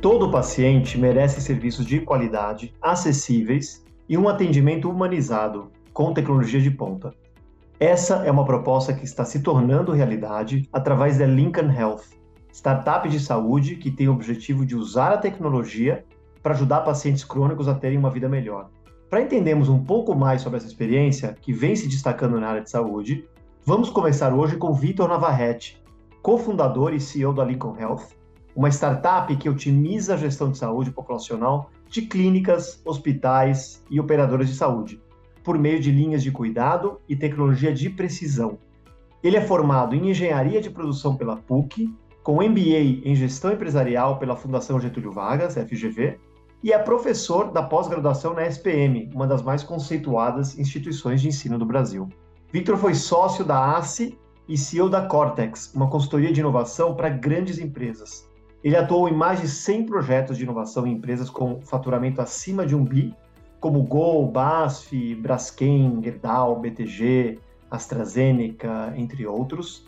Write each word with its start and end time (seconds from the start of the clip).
Todo 0.00 0.30
paciente 0.30 0.96
merece 0.96 1.40
serviços 1.40 1.84
de 1.84 2.00
qualidade, 2.00 2.72
acessíveis 2.80 3.84
e 4.08 4.16
um 4.16 4.28
atendimento 4.28 4.88
humanizado, 4.88 5.72
com 5.92 6.14
tecnologia 6.14 6.60
de 6.60 6.70
ponta. 6.70 7.12
Essa 7.80 8.24
é 8.24 8.30
uma 8.30 8.44
proposta 8.44 8.92
que 8.92 9.04
está 9.04 9.24
se 9.24 9.42
tornando 9.42 9.90
realidade 9.90 10.68
através 10.72 11.18
da 11.18 11.26
Lincoln 11.26 11.72
Health, 11.72 12.04
startup 12.52 13.08
de 13.08 13.18
saúde 13.18 13.74
que 13.74 13.90
tem 13.90 14.08
o 14.08 14.12
objetivo 14.12 14.64
de 14.64 14.76
usar 14.76 15.14
a 15.14 15.18
tecnologia 15.18 16.04
para 16.44 16.54
ajudar 16.54 16.82
pacientes 16.82 17.24
crônicos 17.24 17.66
a 17.66 17.74
terem 17.74 17.98
uma 17.98 18.10
vida 18.10 18.28
melhor. 18.28 18.70
Para 19.10 19.22
entendermos 19.22 19.68
um 19.68 19.82
pouco 19.82 20.14
mais 20.14 20.42
sobre 20.42 20.58
essa 20.58 20.68
experiência, 20.68 21.36
que 21.40 21.52
vem 21.52 21.74
se 21.74 21.88
destacando 21.88 22.38
na 22.38 22.46
área 22.46 22.62
de 22.62 22.70
saúde, 22.70 23.28
vamos 23.66 23.90
começar 23.90 24.32
hoje 24.32 24.58
com 24.58 24.72
Vitor 24.72 25.08
Navarrete, 25.08 25.82
cofundador 26.22 26.94
e 26.94 27.00
CEO 27.00 27.32
da 27.32 27.44
Lincoln 27.44 27.76
Health, 27.76 28.17
uma 28.58 28.70
startup 28.70 29.36
que 29.36 29.48
otimiza 29.48 30.14
a 30.14 30.16
gestão 30.16 30.50
de 30.50 30.58
saúde 30.58 30.90
populacional 30.90 31.70
de 31.88 32.02
clínicas, 32.02 32.82
hospitais 32.84 33.80
e 33.88 34.00
operadoras 34.00 34.48
de 34.48 34.56
saúde, 34.56 35.00
por 35.44 35.56
meio 35.56 35.78
de 35.78 35.92
linhas 35.92 36.24
de 36.24 36.32
cuidado 36.32 37.00
e 37.08 37.14
tecnologia 37.14 37.72
de 37.72 37.88
precisão. 37.88 38.58
Ele 39.22 39.36
é 39.36 39.40
formado 39.40 39.94
em 39.94 40.10
engenharia 40.10 40.60
de 40.60 40.70
produção 40.70 41.14
pela 41.14 41.36
PUC, 41.36 41.88
com 42.24 42.42
MBA 42.42 43.06
em 43.08 43.14
gestão 43.14 43.52
empresarial 43.52 44.18
pela 44.18 44.34
Fundação 44.34 44.80
Getúlio 44.80 45.12
Vargas, 45.12 45.54
FGV, 45.54 46.18
e 46.60 46.72
é 46.72 46.78
professor 46.80 47.52
da 47.52 47.62
pós-graduação 47.62 48.34
na 48.34 48.44
SPM, 48.44 49.08
uma 49.14 49.28
das 49.28 49.40
mais 49.40 49.62
conceituadas 49.62 50.58
instituições 50.58 51.20
de 51.20 51.28
ensino 51.28 51.60
do 51.60 51.64
Brasil. 51.64 52.08
Victor 52.52 52.76
foi 52.76 52.96
sócio 52.96 53.44
da 53.44 53.78
ACE 53.78 54.18
e 54.48 54.58
CEO 54.58 54.90
da 54.90 55.02
Cortex, 55.02 55.72
uma 55.72 55.88
consultoria 55.88 56.32
de 56.32 56.40
inovação 56.40 56.96
para 56.96 57.08
grandes 57.08 57.60
empresas. 57.60 58.27
Ele 58.62 58.76
atuou 58.76 59.08
em 59.08 59.14
mais 59.14 59.40
de 59.40 59.48
100 59.48 59.86
projetos 59.86 60.36
de 60.36 60.42
inovação 60.42 60.86
em 60.86 60.92
empresas 60.92 61.30
com 61.30 61.60
faturamento 61.62 62.20
acima 62.20 62.66
de 62.66 62.74
um 62.74 62.84
bi, 62.84 63.14
como 63.60 63.82
Gol, 63.82 64.30
BASF, 64.30 65.14
Braskem, 65.16 66.00
Gerdau, 66.02 66.58
BTG, 66.60 67.38
AstraZeneca, 67.70 68.92
entre 68.96 69.26
outros. 69.26 69.86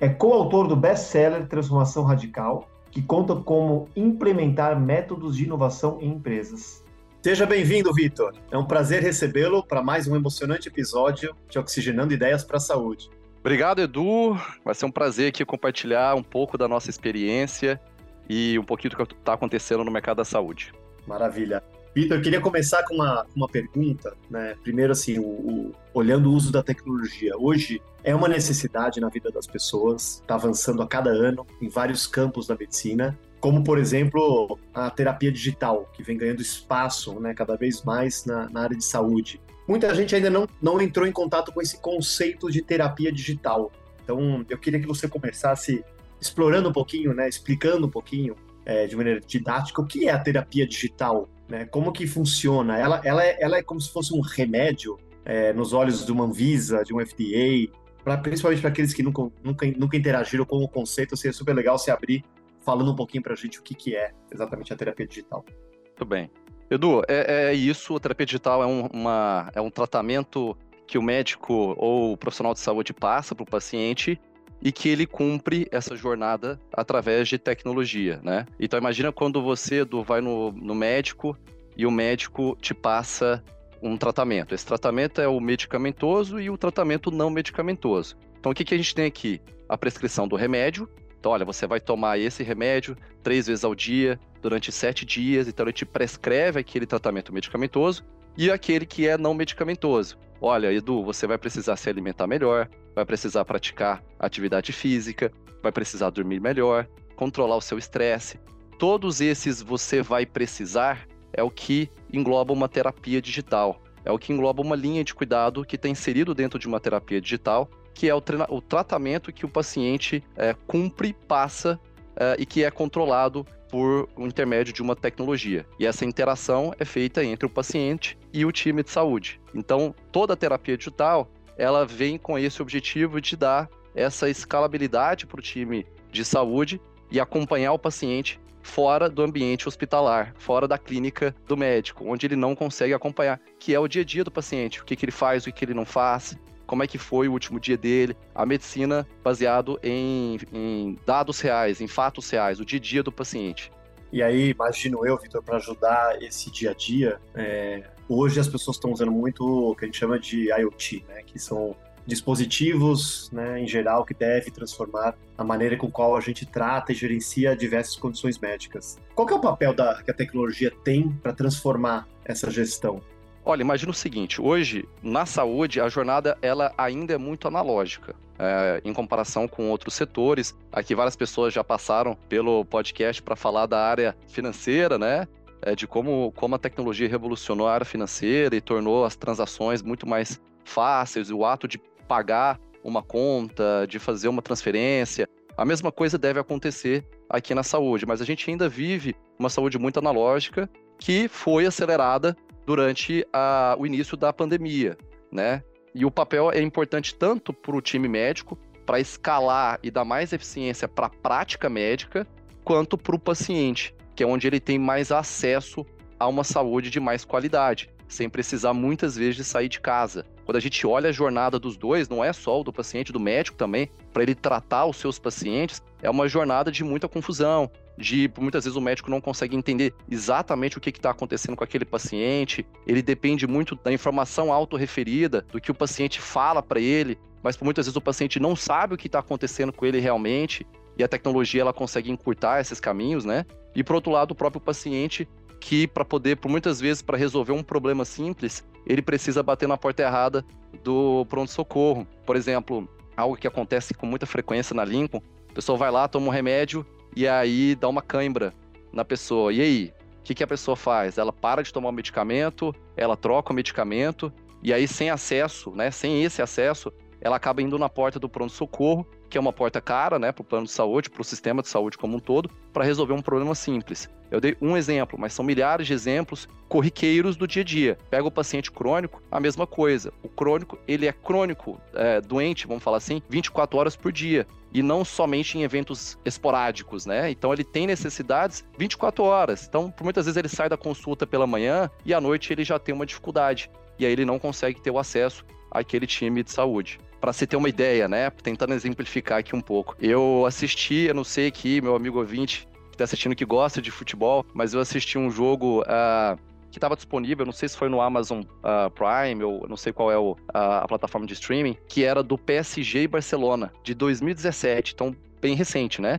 É 0.00 0.08
coautor 0.08 0.68
do 0.68 0.76
best-seller 0.76 1.46
Transformação 1.48 2.04
Radical, 2.04 2.68
que 2.90 3.02
conta 3.02 3.34
como 3.36 3.88
implementar 3.94 4.78
métodos 4.80 5.36
de 5.36 5.44
inovação 5.44 5.98
em 6.00 6.10
empresas. 6.12 6.84
Seja 7.22 7.44
bem-vindo, 7.44 7.92
Vitor. 7.92 8.32
É 8.50 8.56
um 8.56 8.64
prazer 8.64 9.02
recebê-lo 9.02 9.62
para 9.62 9.82
mais 9.82 10.06
um 10.06 10.16
emocionante 10.16 10.68
episódio 10.68 11.34
de 11.50 11.58
Oxigenando 11.58 12.14
Ideias 12.14 12.44
para 12.44 12.56
a 12.56 12.60
Saúde. 12.60 13.10
Obrigado, 13.40 13.80
Edu. 13.80 14.36
Vai 14.64 14.74
ser 14.74 14.86
um 14.86 14.90
prazer 14.90 15.28
aqui 15.28 15.44
compartilhar 15.44 16.14
um 16.14 16.22
pouco 16.22 16.56
da 16.56 16.68
nossa 16.68 16.90
experiência 16.90 17.80
e 18.28 18.58
um 18.58 18.64
pouquinho 18.64 18.90
do 18.90 18.96
que 18.96 19.14
está 19.14 19.34
acontecendo 19.34 19.84
no 19.84 19.90
mercado 19.90 20.18
da 20.18 20.24
saúde. 20.24 20.72
Maravilha. 21.06 21.62
Vitor, 21.94 22.18
eu 22.18 22.22
queria 22.22 22.40
começar 22.40 22.84
com 22.84 22.94
uma, 22.94 23.26
uma 23.34 23.48
pergunta, 23.48 24.14
né? 24.30 24.54
Primeiro, 24.62 24.92
assim, 24.92 25.18
o, 25.18 25.24
o, 25.24 25.72
olhando 25.94 26.30
o 26.30 26.32
uso 26.32 26.52
da 26.52 26.62
tecnologia. 26.62 27.32
Hoje 27.36 27.80
é 28.04 28.14
uma 28.14 28.28
necessidade 28.28 29.00
na 29.00 29.08
vida 29.08 29.30
das 29.30 29.46
pessoas, 29.46 30.20
está 30.20 30.34
avançando 30.34 30.82
a 30.82 30.86
cada 30.86 31.10
ano 31.10 31.46
em 31.60 31.68
vários 31.68 32.06
campos 32.06 32.46
da 32.46 32.54
medicina, 32.54 33.18
como, 33.40 33.64
por 33.64 33.78
exemplo, 33.78 34.58
a 34.74 34.90
terapia 34.90 35.32
digital, 35.32 35.88
que 35.92 36.02
vem 36.02 36.16
ganhando 36.16 36.42
espaço 36.42 37.18
né, 37.20 37.34
cada 37.34 37.56
vez 37.56 37.82
mais 37.82 38.24
na, 38.24 38.48
na 38.50 38.62
área 38.62 38.76
de 38.76 38.84
saúde. 38.84 39.40
Muita 39.66 39.94
gente 39.94 40.14
ainda 40.14 40.30
não, 40.30 40.48
não 40.62 40.80
entrou 40.80 41.06
em 41.06 41.12
contato 41.12 41.52
com 41.52 41.60
esse 41.60 41.80
conceito 41.80 42.50
de 42.50 42.62
terapia 42.62 43.12
digital. 43.12 43.70
Então, 44.02 44.44
eu 44.48 44.58
queria 44.58 44.80
que 44.80 44.86
você 44.86 45.06
começasse 45.06 45.84
explorando 46.20 46.68
um 46.68 46.72
pouquinho, 46.72 47.14
né, 47.14 47.28
explicando 47.28 47.86
um 47.86 47.90
pouquinho 47.90 48.36
é, 48.64 48.86
de 48.86 48.96
maneira 48.96 49.20
didática 49.20 49.80
o 49.80 49.86
que 49.86 50.08
é 50.08 50.12
a 50.12 50.18
terapia 50.18 50.66
digital, 50.66 51.28
né, 51.48 51.64
como 51.66 51.92
que 51.92 52.06
funciona. 52.06 52.76
Ela, 52.78 53.00
ela, 53.04 53.24
é, 53.24 53.36
ela 53.40 53.56
é 53.58 53.62
como 53.62 53.80
se 53.80 53.92
fosse 53.92 54.14
um 54.14 54.20
remédio 54.20 54.98
é, 55.24 55.52
nos 55.52 55.72
olhos 55.72 56.04
de 56.04 56.12
uma 56.12 56.24
Anvisa, 56.24 56.82
de 56.84 56.94
um 56.94 57.04
FDA, 57.04 57.72
pra, 58.02 58.16
principalmente 58.16 58.60
para 58.60 58.70
aqueles 58.70 58.92
que 58.92 59.02
nunca, 59.02 59.30
nunca, 59.42 59.66
nunca 59.76 59.96
interagiram 59.96 60.44
com 60.44 60.58
o 60.58 60.68
conceito, 60.68 61.16
seria 61.16 61.32
super 61.32 61.54
legal 61.54 61.78
se 61.78 61.90
abrir 61.90 62.24
falando 62.60 62.92
um 62.92 62.96
pouquinho 62.96 63.22
para 63.22 63.32
a 63.32 63.36
gente 63.36 63.58
o 63.58 63.62
que, 63.62 63.74
que 63.74 63.96
é 63.96 64.12
exatamente 64.32 64.72
a 64.72 64.76
terapia 64.76 65.06
digital. 65.06 65.44
Muito 65.84 66.04
bem. 66.04 66.30
Edu, 66.70 67.02
é, 67.08 67.50
é 67.50 67.54
isso, 67.54 67.96
a 67.96 68.00
terapia 68.00 68.26
digital 68.26 68.62
é 68.62 68.66
um, 68.66 68.86
uma, 68.92 69.50
é 69.54 69.60
um 69.60 69.70
tratamento 69.70 70.54
que 70.86 70.98
o 70.98 71.02
médico 71.02 71.74
ou 71.78 72.12
o 72.12 72.16
profissional 72.16 72.52
de 72.52 72.60
saúde 72.60 72.92
passa 72.92 73.34
para 73.34 73.42
o 73.42 73.46
paciente 73.46 74.20
e 74.62 74.72
que 74.72 74.88
ele 74.88 75.06
cumpre 75.06 75.68
essa 75.70 75.96
jornada 75.96 76.60
através 76.72 77.28
de 77.28 77.38
tecnologia, 77.38 78.20
né? 78.22 78.46
Então 78.58 78.78
imagina 78.78 79.12
quando 79.12 79.42
você 79.42 79.80
Edu, 79.80 80.02
vai 80.02 80.20
no, 80.20 80.52
no 80.52 80.74
médico 80.74 81.36
e 81.76 81.86
o 81.86 81.90
médico 81.90 82.56
te 82.60 82.74
passa 82.74 83.42
um 83.80 83.96
tratamento. 83.96 84.54
Esse 84.54 84.66
tratamento 84.66 85.20
é 85.20 85.28
o 85.28 85.38
medicamentoso 85.40 86.40
e 86.40 86.50
o 86.50 86.58
tratamento 86.58 87.10
não 87.10 87.30
medicamentoso. 87.30 88.16
Então 88.38 88.52
o 88.52 88.54
que, 88.54 88.64
que 88.64 88.74
a 88.74 88.76
gente 88.76 88.94
tem 88.94 89.06
aqui? 89.06 89.40
A 89.68 89.78
prescrição 89.78 90.26
do 90.26 90.34
remédio. 90.34 90.88
Então, 91.18 91.32
olha, 91.32 91.44
você 91.44 91.66
vai 91.66 91.80
tomar 91.80 92.18
esse 92.18 92.44
remédio 92.44 92.96
três 93.24 93.48
vezes 93.48 93.64
ao 93.64 93.74
dia, 93.74 94.20
durante 94.40 94.70
sete 94.70 95.04
dias, 95.04 95.48
então 95.48 95.64
ele 95.64 95.72
te 95.72 95.84
prescreve 95.84 96.60
aquele 96.60 96.86
tratamento 96.86 97.32
medicamentoso 97.32 98.04
e 98.36 98.50
aquele 98.50 98.86
que 98.86 99.08
é 99.08 99.18
não 99.18 99.34
medicamentoso. 99.34 100.16
Olha, 100.40 100.72
Edu, 100.72 101.02
você 101.02 101.26
vai 101.26 101.36
precisar 101.36 101.76
se 101.76 101.90
alimentar 101.90 102.26
melhor, 102.26 102.68
vai 102.94 103.04
precisar 103.04 103.44
praticar 103.44 104.02
atividade 104.18 104.72
física, 104.72 105.32
vai 105.62 105.72
precisar 105.72 106.10
dormir 106.10 106.40
melhor, 106.40 106.86
controlar 107.16 107.56
o 107.56 107.60
seu 107.60 107.76
estresse. 107.76 108.38
Todos 108.78 109.20
esses 109.20 109.60
você 109.60 110.00
vai 110.00 110.24
precisar 110.24 111.08
é 111.32 111.42
o 111.42 111.50
que 111.50 111.90
engloba 112.12 112.52
uma 112.52 112.68
terapia 112.68 113.20
digital. 113.20 113.82
É 114.04 114.12
o 114.12 114.18
que 114.18 114.32
engloba 114.32 114.62
uma 114.62 114.76
linha 114.76 115.02
de 115.02 115.14
cuidado 115.14 115.64
que 115.64 115.76
está 115.76 115.88
inserido 115.88 116.34
dentro 116.34 116.58
de 116.58 116.68
uma 116.68 116.78
terapia 116.78 117.20
digital, 117.20 117.68
que 117.92 118.08
é 118.08 118.14
o, 118.14 118.22
o 118.48 118.62
tratamento 118.62 119.32
que 119.32 119.44
o 119.44 119.48
paciente 119.48 120.22
é, 120.36 120.54
cumpre, 120.66 121.12
passa 121.12 121.78
é, 122.16 122.36
e 122.38 122.46
que 122.46 122.62
é 122.62 122.70
controlado 122.70 123.44
por 123.68 124.08
intermédio 124.18 124.72
de 124.72 124.82
uma 124.82 124.96
tecnologia. 124.96 125.66
E 125.78 125.86
essa 125.86 126.04
interação 126.04 126.72
é 126.78 126.84
feita 126.84 127.24
entre 127.24 127.46
o 127.46 127.50
paciente 127.50 128.18
e 128.32 128.44
o 128.44 128.52
time 128.52 128.82
de 128.82 128.90
saúde. 128.90 129.40
Então, 129.54 129.94
toda 130.10 130.34
a 130.34 130.36
terapia 130.36 130.76
digital 130.76 131.30
ela 131.56 131.84
vem 131.84 132.16
com 132.16 132.38
esse 132.38 132.62
objetivo 132.62 133.20
de 133.20 133.36
dar 133.36 133.68
essa 133.94 134.30
escalabilidade 134.30 135.26
para 135.26 135.40
o 135.40 135.42
time 135.42 135.84
de 136.10 136.24
saúde 136.24 136.80
e 137.10 137.18
acompanhar 137.18 137.72
o 137.72 137.78
paciente 137.78 138.40
fora 138.62 139.08
do 139.08 139.22
ambiente 139.22 139.66
hospitalar, 139.66 140.34
fora 140.38 140.68
da 140.68 140.78
clínica 140.78 141.34
do 141.46 141.56
médico, 141.56 142.04
onde 142.06 142.26
ele 142.26 142.36
não 142.36 142.54
consegue 142.54 142.94
acompanhar, 142.94 143.40
que 143.58 143.74
é 143.74 143.80
o 143.80 143.88
dia 143.88 144.02
a 144.02 144.04
dia 144.04 144.22
do 144.22 144.30
paciente, 144.30 144.80
o 144.80 144.84
que, 144.84 144.94
que 144.94 145.04
ele 145.04 145.12
faz, 145.12 145.46
o 145.46 145.52
que 145.52 145.64
ele 145.64 145.74
não 145.74 145.84
faz, 145.84 146.38
como 146.68 146.82
é 146.82 146.86
que 146.86 146.98
foi 146.98 147.26
o 147.26 147.32
último 147.32 147.58
dia 147.58 147.78
dele, 147.78 148.14
a 148.34 148.44
medicina 148.44 149.08
baseado 149.24 149.80
em, 149.82 150.38
em 150.52 150.98
dados 151.04 151.40
reais, 151.40 151.80
em 151.80 151.88
fatos 151.88 152.28
reais, 152.28 152.60
o 152.60 152.64
dia 152.64 152.78
a 152.78 152.82
dia 152.82 153.02
do 153.02 153.10
paciente. 153.10 153.72
E 154.12 154.22
aí, 154.22 154.50
imagino 154.50 155.04
eu, 155.06 155.16
Vitor, 155.16 155.42
para 155.42 155.56
ajudar 155.56 156.22
esse 156.22 156.50
dia 156.50 156.70
a 156.70 156.74
dia, 156.74 157.18
é, 157.34 157.84
hoje 158.06 158.38
as 158.38 158.46
pessoas 158.46 158.76
estão 158.76 158.92
usando 158.92 159.10
muito 159.10 159.44
o 159.44 159.74
que 159.74 159.86
a 159.86 159.88
gente 159.88 159.98
chama 159.98 160.18
de 160.18 160.50
IoT, 160.50 161.04
né, 161.08 161.22
que 161.26 161.38
são 161.38 161.74
dispositivos, 162.06 163.30
né, 163.32 163.60
em 163.60 163.66
geral, 163.66 164.04
que 164.04 164.14
devem 164.14 164.52
transformar 164.52 165.14
a 165.36 165.44
maneira 165.44 165.76
com 165.76 165.90
qual 165.90 166.16
a 166.16 166.20
gente 166.20 166.44
trata 166.44 166.92
e 166.92 166.94
gerencia 166.94 167.56
diversas 167.56 167.96
condições 167.96 168.38
médicas. 168.38 168.98
Qual 169.14 169.28
é 169.28 169.34
o 169.34 169.40
papel 169.40 169.74
da, 169.74 170.02
que 170.02 170.10
a 170.10 170.14
tecnologia 170.14 170.70
tem 170.84 171.10
para 171.22 171.32
transformar 171.32 172.06
essa 172.24 172.50
gestão? 172.50 173.02
Olha, 173.48 173.62
imagina 173.62 173.90
o 173.90 173.94
seguinte: 173.94 174.42
hoje 174.42 174.86
na 175.02 175.24
saúde 175.24 175.80
a 175.80 175.88
jornada 175.88 176.36
ela 176.42 176.70
ainda 176.76 177.14
é 177.14 177.18
muito 177.18 177.48
analógica. 177.48 178.14
É, 178.38 178.80
em 178.84 178.92
comparação 178.92 179.48
com 179.48 179.70
outros 179.70 179.94
setores, 179.94 180.54
aqui 180.70 180.94
várias 180.94 181.16
pessoas 181.16 181.52
já 181.54 181.64
passaram 181.64 182.14
pelo 182.28 182.62
podcast 182.66 183.22
para 183.22 183.34
falar 183.34 183.64
da 183.64 183.82
área 183.82 184.14
financeira, 184.28 184.98
né? 184.98 185.26
É, 185.62 185.74
de 185.74 185.86
como, 185.86 186.30
como 186.36 186.54
a 186.54 186.58
tecnologia 186.58 187.08
revolucionou 187.08 187.66
a 187.66 187.72
área 187.72 187.86
financeira 187.86 188.54
e 188.54 188.60
tornou 188.60 189.06
as 189.06 189.16
transações 189.16 189.82
muito 189.82 190.06
mais 190.06 190.38
fáceis, 190.62 191.30
o 191.30 191.42
ato 191.42 191.66
de 191.66 191.78
pagar 192.06 192.60
uma 192.84 193.02
conta, 193.02 193.86
de 193.88 193.98
fazer 193.98 194.28
uma 194.28 194.42
transferência. 194.42 195.26
A 195.56 195.64
mesma 195.64 195.90
coisa 195.90 196.18
deve 196.18 196.38
acontecer 196.38 197.02
aqui 197.30 197.54
na 197.54 197.62
saúde, 197.62 198.04
mas 198.04 198.20
a 198.20 198.26
gente 198.26 198.48
ainda 198.50 198.68
vive 198.68 199.16
uma 199.38 199.48
saúde 199.48 199.78
muito 199.78 199.98
analógica 199.98 200.68
que 200.98 201.28
foi 201.28 201.64
acelerada 201.64 202.36
durante 202.68 203.26
a, 203.32 203.74
o 203.78 203.86
início 203.86 204.14
da 204.14 204.30
pandemia, 204.30 204.94
né? 205.32 205.62
E 205.94 206.04
o 206.04 206.10
papel 206.10 206.52
é 206.52 206.60
importante 206.60 207.14
tanto 207.14 207.50
para 207.50 207.74
o 207.74 207.80
time 207.80 208.06
médico, 208.06 208.58
para 208.84 209.00
escalar 209.00 209.78
e 209.82 209.90
dar 209.90 210.04
mais 210.04 210.34
eficiência 210.34 210.86
para 210.86 211.06
a 211.06 211.08
prática 211.08 211.70
médica, 211.70 212.26
quanto 212.62 212.98
para 212.98 213.16
o 213.16 213.18
paciente, 213.18 213.94
que 214.14 214.22
é 214.22 214.26
onde 214.26 214.46
ele 214.46 214.60
tem 214.60 214.78
mais 214.78 215.10
acesso 215.10 215.82
a 216.20 216.28
uma 216.28 216.44
saúde 216.44 216.90
de 216.90 217.00
mais 217.00 217.24
qualidade, 217.24 217.88
sem 218.06 218.28
precisar 218.28 218.74
muitas 218.74 219.16
vezes 219.16 219.36
de 219.36 219.44
sair 219.44 219.70
de 219.70 219.80
casa. 219.80 220.26
Quando 220.44 220.58
a 220.58 220.60
gente 220.60 220.86
olha 220.86 221.08
a 221.08 221.12
jornada 221.12 221.58
dos 221.58 221.74
dois, 221.74 222.06
não 222.06 222.22
é 222.22 222.34
só 222.34 222.60
o 222.60 222.64
do 222.64 222.72
paciente, 222.72 223.14
do 223.14 223.20
médico 223.20 223.56
também, 223.56 223.90
para 224.12 224.22
ele 224.22 224.34
tratar 224.34 224.84
os 224.84 224.98
seus 224.98 225.18
pacientes, 225.18 225.82
é 226.02 226.10
uma 226.10 226.28
jornada 226.28 226.70
de 226.70 226.84
muita 226.84 227.08
confusão, 227.08 227.70
de 227.98 228.30
muitas 228.38 228.64
vezes 228.64 228.76
o 228.76 228.80
médico 228.80 229.10
não 229.10 229.20
consegue 229.20 229.56
entender 229.56 229.92
exatamente 230.08 230.78
o 230.78 230.80
que 230.80 230.90
está 230.90 231.10
acontecendo 231.10 231.56
com 231.56 231.64
aquele 231.64 231.84
paciente. 231.84 232.64
Ele 232.86 233.02
depende 233.02 233.46
muito 233.46 233.74
da 233.74 233.92
informação 233.92 234.52
autorreferida, 234.52 235.44
do 235.50 235.60
que 235.60 235.70
o 235.70 235.74
paciente 235.74 236.20
fala 236.20 236.62
para 236.62 236.80
ele, 236.80 237.18
mas 237.42 237.56
por 237.56 237.64
muitas 237.64 237.86
vezes 237.86 237.96
o 237.96 238.00
paciente 238.00 238.38
não 238.38 238.54
sabe 238.54 238.94
o 238.94 238.96
que 238.96 239.08
está 239.08 239.18
acontecendo 239.18 239.72
com 239.72 239.84
ele 239.84 239.98
realmente. 239.98 240.64
E 240.96 241.02
a 241.02 241.08
tecnologia 241.08 241.60
ela 241.60 241.72
consegue 241.72 242.10
encurtar 242.10 242.60
esses 242.60 242.78
caminhos, 242.78 243.24
né? 243.24 243.44
E 243.74 243.82
por 243.82 243.96
outro 243.96 244.12
lado, 244.12 244.32
o 244.32 244.34
próprio 244.34 244.60
paciente 244.60 245.28
que 245.60 245.88
para 245.88 246.04
poder, 246.04 246.36
por 246.36 246.48
muitas 246.48 246.80
vezes, 246.80 247.02
para 247.02 247.18
resolver 247.18 247.52
um 247.52 247.64
problema 247.64 248.04
simples, 248.04 248.64
ele 248.86 249.02
precisa 249.02 249.42
bater 249.42 249.68
na 249.68 249.76
porta 249.76 250.02
errada 250.02 250.44
do 250.84 251.26
pronto-socorro. 251.28 252.06
Por 252.24 252.36
exemplo, 252.36 252.88
algo 253.16 253.36
que 253.36 253.46
acontece 253.46 253.92
com 253.92 254.06
muita 254.06 254.24
frequência 254.24 254.74
na 254.74 254.84
Lincoln, 254.84 255.20
a 255.50 255.52
pessoa 255.52 255.76
vai 255.76 255.90
lá, 255.90 256.06
toma 256.06 256.28
um 256.28 256.30
remédio 256.30 256.86
e 257.18 257.26
aí 257.26 257.74
dá 257.74 257.88
uma 257.88 258.00
cãibra 258.00 258.54
na 258.92 259.04
pessoa. 259.04 259.52
E 259.52 259.60
aí, 259.60 259.92
o 260.20 260.22
que, 260.22 260.36
que 260.36 260.44
a 260.44 260.46
pessoa 260.46 260.76
faz? 260.76 261.18
Ela 261.18 261.32
para 261.32 261.64
de 261.64 261.72
tomar 261.72 261.88
o 261.88 261.92
medicamento, 261.92 262.72
ela 262.96 263.16
troca 263.16 263.52
o 263.52 263.56
medicamento, 263.56 264.32
e 264.62 264.72
aí 264.72 264.86
sem 264.86 265.10
acesso, 265.10 265.72
né, 265.72 265.90
sem 265.90 266.22
esse 266.22 266.40
acesso, 266.40 266.92
ela 267.20 267.34
acaba 267.34 267.60
indo 267.60 267.76
na 267.76 267.88
porta 267.88 268.20
do 268.20 268.28
pronto-socorro, 268.28 269.04
que 269.28 269.36
é 269.36 269.40
uma 269.40 269.52
porta 269.52 269.80
cara, 269.80 270.18
né, 270.18 270.32
para 270.32 270.42
o 270.42 270.44
plano 270.44 270.66
de 270.66 270.72
saúde, 270.72 271.10
para 271.10 271.20
o 271.20 271.24
sistema 271.24 271.62
de 271.62 271.68
saúde 271.68 271.98
como 271.98 272.16
um 272.16 272.20
todo, 272.20 272.50
para 272.72 272.84
resolver 272.84 273.12
um 273.12 273.22
problema 273.22 273.54
simples. 273.54 274.08
Eu 274.30 274.40
dei 274.40 274.56
um 274.60 274.76
exemplo, 274.76 275.18
mas 275.18 275.32
são 275.32 275.44
milhares 275.44 275.86
de 275.86 275.92
exemplos 275.92 276.48
corriqueiros 276.68 277.36
do 277.36 277.46
dia 277.46 277.62
a 277.62 277.64
dia. 277.64 277.98
Pega 278.10 278.26
o 278.26 278.30
paciente 278.30 278.70
crônico, 278.70 279.22
a 279.30 279.40
mesma 279.40 279.66
coisa. 279.66 280.12
O 280.22 280.28
crônico, 280.28 280.78
ele 280.86 281.06
é 281.06 281.12
crônico, 281.12 281.80
é, 281.94 282.20
doente, 282.20 282.66
vamos 282.66 282.82
falar 282.82 282.98
assim, 282.98 283.22
24 283.28 283.78
horas 283.78 283.96
por 283.96 284.12
dia. 284.12 284.46
E 284.72 284.82
não 284.82 285.02
somente 285.02 285.56
em 285.56 285.62
eventos 285.62 286.18
esporádicos, 286.26 287.06
né? 287.06 287.30
Então 287.30 287.54
ele 287.54 287.64
tem 287.64 287.86
necessidades 287.86 288.62
24 288.76 289.24
horas. 289.24 289.66
Então, 289.66 289.90
por 289.90 290.04
muitas 290.04 290.26
vezes 290.26 290.36
ele 290.36 290.48
sai 290.48 290.68
da 290.68 290.76
consulta 290.76 291.26
pela 291.26 291.46
manhã 291.46 291.90
e 292.04 292.12
à 292.12 292.20
noite 292.20 292.52
ele 292.52 292.64
já 292.64 292.78
tem 292.78 292.94
uma 292.94 293.06
dificuldade. 293.06 293.70
E 293.98 294.04
aí 294.04 294.12
ele 294.12 294.26
não 294.26 294.38
consegue 294.38 294.78
ter 294.80 294.90
o 294.90 294.98
acesso 294.98 295.42
àquele 295.70 296.06
time 296.06 296.42
de 296.42 296.52
saúde 296.52 297.00
para 297.20 297.32
você 297.32 297.46
ter 297.46 297.56
uma 297.56 297.68
ideia, 297.68 298.08
né? 298.08 298.30
Tentando 298.30 298.74
exemplificar 298.74 299.38
aqui 299.38 299.54
um 299.54 299.60
pouco. 299.60 299.96
Eu 300.00 300.44
assisti, 300.46 301.06
eu 301.06 301.14
não 301.14 301.24
sei 301.24 301.46
aqui, 301.46 301.80
meu 301.80 301.94
amigo 301.94 302.18
ouvinte 302.18 302.66
que 302.90 302.94
está 302.94 303.04
assistindo 303.04 303.36
que 303.36 303.44
gosta 303.44 303.80
de 303.80 303.90
futebol, 303.90 304.44
mas 304.52 304.74
eu 304.74 304.80
assisti 304.80 305.18
um 305.18 305.30
jogo 305.30 305.82
uh, 305.82 306.38
que 306.70 306.78
estava 306.78 306.96
disponível, 306.96 307.46
não 307.46 307.52
sei 307.52 307.68
se 307.68 307.76
foi 307.76 307.88
no 307.88 308.00
Amazon 308.00 308.40
uh, 308.40 308.90
Prime 308.90 309.42
ou 309.42 309.68
não 309.68 309.76
sei 309.76 309.92
qual 309.92 310.10
é 310.10 310.18
o, 310.18 310.32
uh, 310.32 310.36
a 310.52 310.88
plataforma 310.88 311.26
de 311.26 311.34
streaming, 311.34 311.76
que 311.88 312.04
era 312.04 312.22
do 312.22 312.36
PSG 312.36 313.02
e 313.02 313.08
Barcelona, 313.08 313.72
de 313.82 313.94
2017, 313.94 314.94
então 314.94 315.14
bem 315.40 315.54
recente, 315.54 316.00
né? 316.00 316.18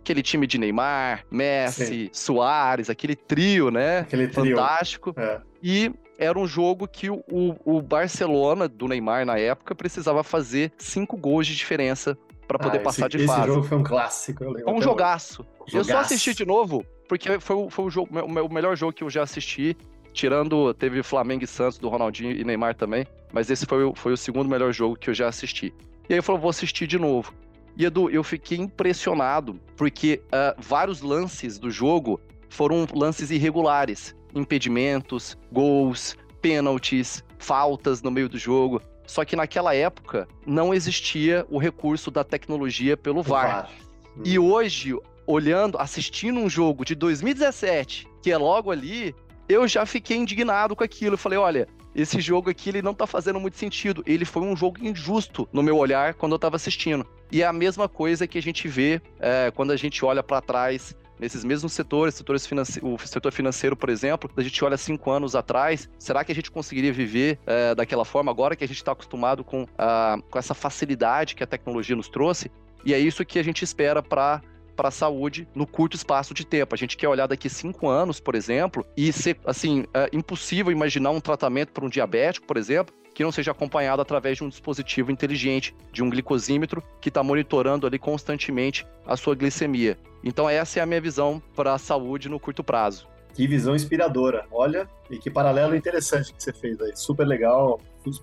Aquele 0.00 0.22
time 0.22 0.46
de 0.46 0.56
Neymar, 0.56 1.24
Messi, 1.30 1.84
Sim. 1.84 2.10
Soares, 2.12 2.88
aquele 2.88 3.14
trio, 3.14 3.70
né? 3.70 4.00
Aquele 4.00 4.28
trio. 4.28 4.56
Fantástico. 4.56 5.14
É. 5.16 5.40
E 5.62 5.92
era 6.20 6.38
um 6.38 6.46
jogo 6.46 6.86
que 6.86 7.08
o, 7.08 7.24
o, 7.64 7.80
Barcelona, 7.80 8.68
do 8.68 8.86
Neymar 8.86 9.24
na 9.24 9.38
época, 9.38 9.74
precisava 9.74 10.22
fazer 10.22 10.70
cinco 10.76 11.16
gols 11.16 11.46
de 11.46 11.56
diferença 11.56 12.16
para 12.46 12.58
poder 12.58 12.78
ah, 12.78 12.82
passar 12.82 13.08
esse, 13.08 13.16
de 13.16 13.26
fase. 13.26 13.40
Esse 13.40 13.48
jogo 13.48 13.62
foi 13.66 13.78
um 13.78 13.82
clássico, 13.82 14.44
eu. 14.44 14.52
Foi 14.52 14.74
um 14.74 14.82
jogaço. 14.82 15.46
jogaço. 15.66 15.76
Eu 15.76 15.82
só 15.82 15.98
assisti 15.98 16.34
de 16.34 16.44
novo, 16.44 16.84
porque 17.08 17.40
foi, 17.40 17.70
foi 17.70 17.84
o, 17.86 17.90
jogo, 17.90 18.10
o 18.20 18.52
melhor 18.52 18.76
jogo 18.76 18.92
que 18.92 19.02
eu 19.02 19.08
já 19.08 19.22
assisti. 19.22 19.74
Tirando, 20.12 20.74
teve 20.74 21.02
Flamengo 21.02 21.44
e 21.44 21.46
Santos, 21.46 21.78
do 21.78 21.88
Ronaldinho 21.88 22.32
e 22.32 22.44
Neymar 22.44 22.74
também. 22.74 23.06
Mas 23.32 23.48
esse 23.48 23.64
foi, 23.64 23.84
o, 23.84 23.94
foi 23.94 24.12
o 24.12 24.16
segundo 24.16 24.48
melhor 24.48 24.72
jogo 24.72 24.96
que 24.96 25.08
eu 25.08 25.14
já 25.14 25.26
assisti. 25.26 25.72
E 26.06 26.12
aí 26.12 26.18
eu 26.18 26.22
falei, 26.22 26.42
vou 26.42 26.50
assistir 26.50 26.86
de 26.86 26.98
novo. 26.98 27.32
E 27.76 27.86
Edu, 27.86 28.10
eu 28.10 28.22
fiquei 28.22 28.58
impressionado, 28.58 29.58
porque 29.74 30.20
uh, 30.26 30.60
vários 30.60 31.00
lances 31.00 31.58
do 31.58 31.70
jogo 31.70 32.20
foram 32.50 32.86
lances 32.92 33.30
irregulares 33.30 34.14
impedimentos, 34.34 35.36
gols, 35.52 36.16
pênaltis, 36.40 37.24
faltas 37.38 38.02
no 38.02 38.10
meio 38.10 38.28
do 38.28 38.38
jogo. 38.38 38.82
Só 39.06 39.24
que 39.24 39.34
naquela 39.34 39.74
época 39.74 40.28
não 40.46 40.72
existia 40.72 41.44
o 41.50 41.58
recurso 41.58 42.10
da 42.10 42.22
tecnologia 42.22 42.96
pelo 42.96 43.22
VAR. 43.22 43.68
Hum. 44.16 44.22
E 44.24 44.38
hoje, 44.38 44.96
olhando, 45.26 45.78
assistindo 45.78 46.38
um 46.38 46.48
jogo 46.48 46.84
de 46.84 46.94
2017, 46.94 48.06
que 48.22 48.30
é 48.30 48.36
logo 48.36 48.70
ali, 48.70 49.14
eu 49.48 49.66
já 49.66 49.84
fiquei 49.84 50.16
indignado 50.16 50.76
com 50.76 50.84
aquilo. 50.84 51.14
Eu 51.14 51.18
falei, 51.18 51.38
olha, 51.38 51.66
esse 51.94 52.20
jogo 52.20 52.50
aqui 52.50 52.68
ele 52.68 52.82
não 52.82 52.94
tá 52.94 53.06
fazendo 53.06 53.40
muito 53.40 53.56
sentido. 53.56 54.02
Ele 54.06 54.24
foi 54.24 54.42
um 54.42 54.56
jogo 54.56 54.78
injusto 54.80 55.48
no 55.52 55.62
meu 55.62 55.76
olhar 55.76 56.14
quando 56.14 56.32
eu 56.32 56.38
tava 56.38 56.56
assistindo. 56.56 57.04
E 57.32 57.42
é 57.42 57.46
a 57.46 57.52
mesma 57.52 57.88
coisa 57.88 58.26
que 58.26 58.38
a 58.38 58.42
gente 58.42 58.68
vê 58.68 59.00
é, 59.18 59.50
quando 59.54 59.72
a 59.72 59.76
gente 59.76 60.04
olha 60.04 60.22
para 60.22 60.40
trás 60.40 60.94
nesses 61.20 61.44
mesmos 61.44 61.72
setores, 61.72 62.14
setores 62.14 62.48
o 62.82 62.98
setor 62.98 63.30
financeiro, 63.30 63.76
por 63.76 63.90
exemplo, 63.90 64.30
a 64.36 64.42
gente 64.42 64.64
olha 64.64 64.76
cinco 64.76 65.10
anos 65.10 65.36
atrás, 65.36 65.88
será 65.98 66.24
que 66.24 66.32
a 66.32 66.34
gente 66.34 66.50
conseguiria 66.50 66.92
viver 66.92 67.38
é, 67.46 67.74
daquela 67.74 68.04
forma 68.04 68.30
agora 68.30 68.56
que 68.56 68.64
a 68.64 68.66
gente 68.66 68.78
está 68.78 68.92
acostumado 68.92 69.44
com, 69.44 69.66
a, 69.76 70.16
com 70.30 70.38
essa 70.38 70.54
facilidade 70.54 71.34
que 71.34 71.44
a 71.44 71.46
tecnologia 71.46 71.94
nos 71.94 72.08
trouxe? 72.08 72.50
E 72.84 72.94
é 72.94 72.98
isso 72.98 73.24
que 73.24 73.38
a 73.38 73.42
gente 73.42 73.62
espera 73.62 74.02
para 74.02 74.40
para 74.80 74.88
a 74.88 74.90
saúde 74.90 75.46
no 75.54 75.66
curto 75.66 75.94
espaço 75.94 76.32
de 76.32 76.46
tempo. 76.46 76.74
A 76.74 76.78
gente 76.78 76.96
quer 76.96 77.06
olhar 77.06 77.26
daqui 77.26 77.50
cinco 77.50 77.86
anos, 77.86 78.18
por 78.18 78.34
exemplo, 78.34 78.82
e 78.96 79.12
ser 79.12 79.38
assim 79.44 79.84
é 79.92 80.08
impossível 80.10 80.72
imaginar 80.72 81.10
um 81.10 81.20
tratamento 81.20 81.70
para 81.70 81.84
um 81.84 81.88
diabético, 81.90 82.46
por 82.46 82.56
exemplo, 82.56 82.94
que 83.20 83.24
não 83.24 83.30
seja 83.30 83.50
acompanhado 83.50 84.00
através 84.00 84.38
de 84.38 84.44
um 84.44 84.48
dispositivo 84.48 85.12
inteligente, 85.12 85.76
de 85.92 86.02
um 86.02 86.08
glicosímetro 86.08 86.82
que 87.02 87.10
está 87.10 87.22
monitorando 87.22 87.86
ali 87.86 87.98
constantemente 87.98 88.86
a 89.04 89.14
sua 89.14 89.34
glicemia. 89.34 89.98
Então 90.24 90.48
essa 90.48 90.80
é 90.80 90.82
a 90.82 90.86
minha 90.86 91.02
visão 91.02 91.42
para 91.54 91.74
a 91.74 91.78
saúde 91.78 92.30
no 92.30 92.40
curto 92.40 92.64
prazo. 92.64 93.06
Que 93.34 93.46
visão 93.46 93.76
inspiradora. 93.76 94.46
Olha, 94.50 94.88
e 95.10 95.18
que 95.18 95.28
paralelo 95.30 95.76
interessante 95.76 96.32
que 96.32 96.42
você 96.42 96.50
fez 96.50 96.80
aí. 96.80 96.96
Super 96.96 97.26
legal, 97.26 97.78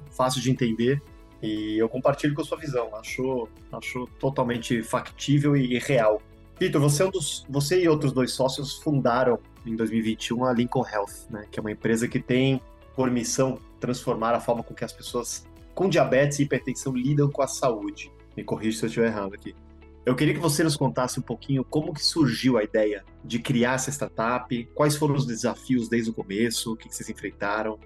fácil 0.09 0.41
de 0.41 0.49
entender. 0.49 0.99
E 1.43 1.77
eu 1.77 1.87
compartilho 1.87 2.33
com 2.33 2.41
a 2.41 2.45
sua 2.45 2.57
visão. 2.57 2.89
Acho, 2.95 3.47
acho 3.71 4.09
totalmente 4.19 4.81
factível 4.81 5.55
e 5.55 5.77
real. 5.77 6.19
Vitor, 6.59 6.81
você, 6.81 7.03
é 7.03 7.05
um 7.05 7.11
você 7.47 7.83
e 7.83 7.87
outros 7.87 8.11
dois 8.11 8.31
sócios 8.31 8.77
fundaram 8.77 9.37
em 9.63 9.75
2021 9.75 10.43
a 10.43 10.53
Lincoln 10.53 10.83
Health, 10.91 11.29
né, 11.29 11.45
que 11.51 11.59
é 11.59 11.61
uma 11.61 11.71
empresa 11.71 12.07
que 12.07 12.19
tem 12.19 12.59
por 12.97 13.11
missão 13.11 13.59
transformar 13.79 14.33
a 14.33 14.39
forma 14.39 14.63
com 14.63 14.73
que 14.73 14.83
as 14.83 14.91
pessoas 14.91 15.47
com 15.75 15.87
diabetes 15.87 16.39
e 16.39 16.43
hipertensão 16.43 16.91
lidam 16.95 17.29
com 17.29 17.43
a 17.43 17.47
saúde. 17.47 18.11
Me 18.35 18.43
corrija 18.43 18.79
se 18.79 18.85
eu 18.85 18.87
estiver 18.87 19.05
errado 19.05 19.35
aqui. 19.35 19.55
Eu 20.03 20.15
queria 20.15 20.33
que 20.33 20.39
você 20.39 20.63
nos 20.63 20.75
contasse 20.75 21.19
um 21.19 21.21
pouquinho 21.21 21.63
como 21.63 21.93
que 21.93 22.03
surgiu 22.03 22.57
a 22.57 22.63
ideia 22.63 23.05
de 23.23 23.37
criar 23.37 23.73
essa 23.73 23.91
startup, 23.91 24.65
quais 24.73 24.95
foram 24.95 25.13
os 25.13 25.27
desafios 25.27 25.87
desde 25.87 26.09
o 26.09 26.13
começo, 26.13 26.73
o 26.73 26.75
que, 26.75 26.91
vocês 26.91 27.07
enfrentaram. 27.07 27.77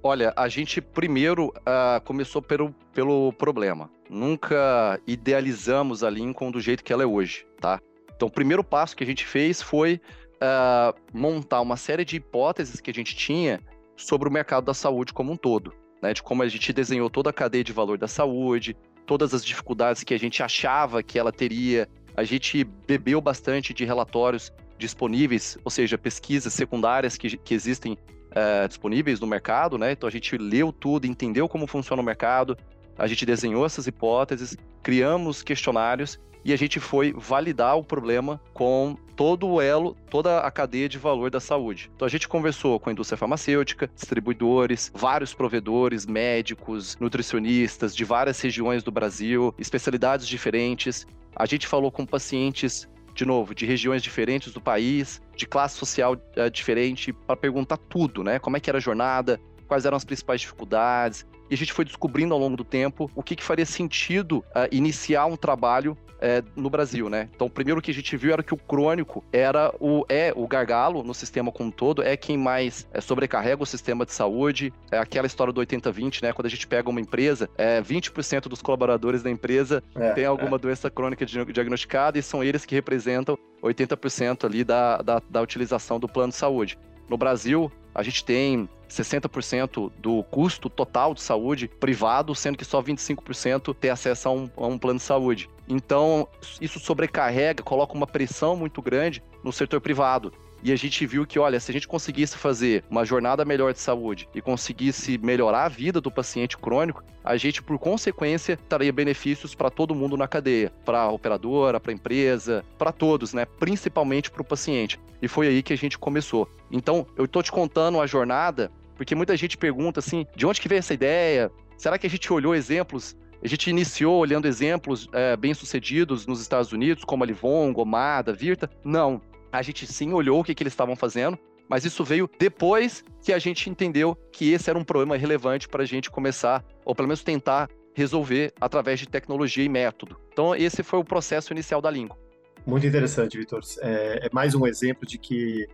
Olha, 0.00 0.32
a 0.36 0.46
gente 0.48 0.80
primeiro 0.80 1.46
uh, 1.48 2.00
começou 2.04 2.40
pelo, 2.40 2.72
pelo 2.94 3.32
problema. 3.32 3.90
Nunca 4.08 5.00
idealizamos 5.08 6.04
a 6.04 6.10
Lincoln 6.10 6.52
do 6.52 6.60
jeito 6.60 6.84
que 6.84 6.92
ela 6.92 7.02
é 7.02 7.06
hoje, 7.06 7.44
tá? 7.60 7.80
Então, 8.14 8.28
o 8.28 8.30
primeiro 8.30 8.62
passo 8.62 8.94
que 8.94 9.02
a 9.02 9.06
gente 9.06 9.26
fez 9.26 9.60
foi 9.60 10.00
uh, 10.34 10.96
montar 11.12 11.60
uma 11.60 11.76
série 11.76 12.04
de 12.04 12.16
hipóteses 12.16 12.80
que 12.80 12.92
a 12.92 12.94
gente 12.94 13.16
tinha 13.16 13.60
sobre 13.96 14.28
o 14.28 14.32
mercado 14.32 14.64
da 14.64 14.74
saúde 14.74 15.12
como 15.12 15.32
um 15.32 15.36
todo, 15.36 15.72
né? 16.02 16.12
De 16.12 16.22
como 16.22 16.42
a 16.42 16.48
gente 16.48 16.72
desenhou 16.72 17.08
toda 17.08 17.30
a 17.30 17.32
cadeia 17.32 17.64
de 17.64 17.72
valor 17.72 17.98
da 17.98 18.08
saúde, 18.08 18.76
todas 19.06 19.32
as 19.32 19.44
dificuldades 19.44 20.04
que 20.04 20.12
a 20.12 20.18
gente 20.18 20.42
achava 20.42 21.02
que 21.02 21.18
ela 21.18 21.32
teria. 21.32 21.88
A 22.16 22.24
gente 22.24 22.64
bebeu 22.64 23.20
bastante 23.20 23.72
de 23.74 23.84
relatórios 23.84 24.52
disponíveis, 24.78 25.58
ou 25.64 25.70
seja, 25.70 25.96
pesquisas 25.96 26.52
secundárias 26.52 27.16
que, 27.16 27.36
que 27.36 27.54
existem 27.54 27.96
é, 28.30 28.68
disponíveis 28.68 29.20
no 29.20 29.26
mercado, 29.26 29.78
né? 29.78 29.92
Então 29.92 30.06
a 30.06 30.12
gente 30.12 30.36
leu 30.36 30.72
tudo, 30.72 31.06
entendeu 31.06 31.48
como 31.48 31.66
funciona 31.66 32.02
o 32.02 32.04
mercado, 32.04 32.56
a 32.98 33.06
gente 33.06 33.24
desenhou 33.24 33.64
essas 33.64 33.86
hipóteses, 33.86 34.56
criamos 34.82 35.42
questionários 35.42 36.18
e 36.46 36.52
a 36.52 36.56
gente 36.56 36.78
foi 36.78 37.12
validar 37.12 37.76
o 37.76 37.82
problema 37.82 38.40
com 38.54 38.96
todo 39.16 39.48
o 39.48 39.60
elo, 39.60 39.96
toda 40.08 40.38
a 40.38 40.48
cadeia 40.48 40.88
de 40.88 40.96
valor 40.96 41.28
da 41.28 41.40
saúde. 41.40 41.90
Então 41.96 42.06
a 42.06 42.08
gente 42.08 42.28
conversou 42.28 42.78
com 42.78 42.88
a 42.88 42.92
indústria 42.92 43.18
farmacêutica, 43.18 43.90
distribuidores, 43.92 44.92
vários 44.94 45.34
provedores, 45.34 46.06
médicos, 46.06 46.96
nutricionistas 47.00 47.96
de 47.96 48.04
várias 48.04 48.40
regiões 48.40 48.84
do 48.84 48.92
Brasil, 48.92 49.52
especialidades 49.58 50.28
diferentes. 50.28 51.04
A 51.34 51.46
gente 51.46 51.66
falou 51.66 51.90
com 51.90 52.06
pacientes 52.06 52.88
de 53.12 53.24
novo, 53.24 53.52
de 53.52 53.66
regiões 53.66 54.00
diferentes 54.00 54.52
do 54.52 54.60
país, 54.60 55.20
de 55.34 55.46
classe 55.46 55.76
social 55.76 56.12
uh, 56.14 56.50
diferente, 56.50 57.12
para 57.12 57.34
perguntar 57.34 57.78
tudo, 57.78 58.22
né? 58.22 58.38
Como 58.38 58.56
é 58.58 58.60
que 58.60 58.68
era 58.68 58.76
a 58.76 58.80
jornada, 58.80 59.40
quais 59.66 59.84
eram 59.84 59.96
as 59.96 60.04
principais 60.04 60.40
dificuldades, 60.40 61.26
e 61.50 61.54
a 61.54 61.56
gente 61.56 61.72
foi 61.72 61.84
descobrindo 61.84 62.34
ao 62.34 62.40
longo 62.40 62.56
do 62.56 62.64
tempo 62.64 63.10
o 63.14 63.22
que, 63.22 63.36
que 63.36 63.44
faria 63.44 63.66
sentido 63.66 64.38
uh, 64.38 64.68
iniciar 64.70 65.26
um 65.26 65.36
trabalho 65.36 65.96
é, 66.20 66.42
no 66.54 66.70
Brasil, 66.70 67.08
né? 67.08 67.28
Então, 67.34 67.46
o 67.46 67.50
primeiro 67.50 67.80
que 67.82 67.90
a 67.90 67.94
gente 67.94 68.16
viu 68.16 68.32
era 68.32 68.42
que 68.42 68.54
o 68.54 68.56
crônico 68.56 69.24
era 69.32 69.72
o 69.78 70.04
é 70.08 70.32
o 70.34 70.46
gargalo 70.46 71.02
no 71.02 71.12
sistema 71.12 71.52
como 71.52 71.68
um 71.68 71.72
todo, 71.72 72.02
é 72.02 72.16
quem 72.16 72.38
mais 72.38 72.88
é, 72.92 73.00
sobrecarrega 73.00 73.62
o 73.62 73.66
sistema 73.66 74.06
de 74.06 74.12
saúde. 74.12 74.72
É 74.90 74.98
aquela 74.98 75.26
história 75.26 75.52
do 75.52 75.60
80-20, 75.60 76.22
né? 76.22 76.32
Quando 76.32 76.46
a 76.46 76.50
gente 76.50 76.66
pega 76.66 76.88
uma 76.88 77.00
empresa, 77.00 77.50
é, 77.56 77.80
20% 77.82 78.48
dos 78.48 78.62
colaboradores 78.62 79.22
da 79.22 79.30
empresa 79.30 79.82
é, 79.94 80.12
tem 80.12 80.24
alguma 80.24 80.56
é. 80.56 80.58
doença 80.58 80.90
crônica 80.90 81.26
diagnosticada 81.26 82.18
e 82.18 82.22
são 82.22 82.42
eles 82.42 82.64
que 82.64 82.74
representam 82.74 83.38
80% 83.62 84.44
ali 84.44 84.64
da, 84.64 84.98
da, 84.98 85.22
da 85.28 85.42
utilização 85.42 85.98
do 86.00 86.08
plano 86.08 86.30
de 86.30 86.38
saúde. 86.38 86.78
No 87.08 87.16
Brasil, 87.16 87.70
a 87.94 88.02
gente 88.02 88.24
tem 88.24 88.68
60% 88.88 89.90
do 89.98 90.22
custo 90.24 90.68
total 90.70 91.14
de 91.14 91.22
saúde 91.22 91.68
privado, 91.68 92.34
sendo 92.34 92.58
que 92.58 92.64
só 92.64 92.82
25% 92.82 93.74
tem 93.74 93.90
acesso 93.90 94.28
a 94.28 94.32
um, 94.32 94.50
a 94.56 94.66
um 94.66 94.78
plano 94.78 94.98
de 94.98 95.04
saúde. 95.04 95.48
Então, 95.68 96.28
isso 96.60 96.78
sobrecarrega, 96.78 97.62
coloca 97.62 97.94
uma 97.94 98.06
pressão 98.06 98.56
muito 98.56 98.80
grande 98.80 99.22
no 99.42 99.52
setor 99.52 99.80
privado. 99.80 100.32
E 100.62 100.72
a 100.72 100.76
gente 100.76 101.06
viu 101.06 101.26
que, 101.26 101.38
olha, 101.38 101.60
se 101.60 101.70
a 101.70 101.74
gente 101.74 101.86
conseguisse 101.86 102.36
fazer 102.36 102.82
uma 102.90 103.04
jornada 103.04 103.44
melhor 103.44 103.72
de 103.72 103.78
saúde 103.78 104.28
e 104.34 104.40
conseguisse 104.40 105.18
melhorar 105.18 105.64
a 105.64 105.68
vida 105.68 106.00
do 106.00 106.10
paciente 106.10 106.56
crônico, 106.56 107.04
a 107.22 107.36
gente, 107.36 107.62
por 107.62 107.78
consequência, 107.78 108.58
traria 108.68 108.92
benefícios 108.92 109.54
para 109.54 109.70
todo 109.70 109.94
mundo 109.94 110.16
na 110.16 110.28
cadeia, 110.28 110.72
para 110.84 111.02
a 111.02 111.10
operadora, 111.10 111.80
para 111.80 111.92
a 111.92 111.94
empresa, 111.94 112.64
para 112.78 112.92
todos, 112.92 113.34
né? 113.34 113.44
Principalmente 113.44 114.30
para 114.30 114.42
o 114.42 114.44
paciente. 114.44 114.98
E 115.20 115.28
foi 115.28 115.48
aí 115.48 115.62
que 115.62 115.72
a 115.72 115.76
gente 115.76 115.98
começou. 115.98 116.48
Então, 116.70 117.06
eu 117.16 117.24
estou 117.24 117.42
te 117.42 117.50
contando 117.52 118.00
a 118.00 118.06
jornada, 118.06 118.70
porque 118.96 119.14
muita 119.14 119.36
gente 119.36 119.56
pergunta 119.56 120.00
assim, 120.00 120.26
de 120.34 120.46
onde 120.46 120.60
que 120.60 120.68
veio 120.68 120.78
essa 120.78 120.94
ideia? 120.94 121.50
Será 121.76 121.98
que 121.98 122.06
a 122.06 122.10
gente 122.10 122.32
olhou 122.32 122.54
exemplos 122.54 123.16
a 123.42 123.48
gente 123.48 123.70
iniciou 123.70 124.18
olhando 124.18 124.48
exemplos 124.48 125.08
é, 125.12 125.36
bem-sucedidos 125.36 126.26
nos 126.26 126.40
Estados 126.40 126.72
Unidos, 126.72 127.04
como 127.04 127.22
a 127.22 127.26
Livon, 127.26 127.72
Gomada, 127.72 128.32
Virta. 128.32 128.68
Não. 128.82 129.20
A 129.52 129.62
gente 129.62 129.86
sim 129.86 130.12
olhou 130.12 130.40
o 130.40 130.44
que, 130.44 130.54
que 130.54 130.62
eles 130.62 130.72
estavam 130.72 130.96
fazendo, 130.96 131.38
mas 131.68 131.84
isso 131.84 132.04
veio 132.04 132.28
depois 132.38 133.04
que 133.22 133.32
a 133.32 133.38
gente 133.38 133.68
entendeu 133.68 134.16
que 134.32 134.52
esse 134.52 134.70
era 134.70 134.78
um 134.78 134.84
problema 134.84 135.16
relevante 135.16 135.68
para 135.68 135.82
a 135.82 135.86
gente 135.86 136.10
começar, 136.10 136.64
ou 136.84 136.94
pelo 136.94 137.08
menos 137.08 137.22
tentar 137.22 137.68
resolver 137.94 138.52
através 138.60 139.00
de 139.00 139.08
tecnologia 139.08 139.64
e 139.64 139.68
método. 139.68 140.20
Então, 140.32 140.54
esse 140.54 140.82
foi 140.82 140.98
o 140.98 141.04
processo 141.04 141.52
inicial 141.52 141.80
da 141.80 141.90
Lincoln. 141.90 142.18
Muito 142.66 142.86
interessante, 142.86 143.38
Vitor. 143.38 143.60
É, 143.80 144.26
é, 144.26 144.30
mais 144.32 144.54
um 144.54 144.66
exemplo 144.66 145.06
de 145.06 145.18
que 145.18 145.66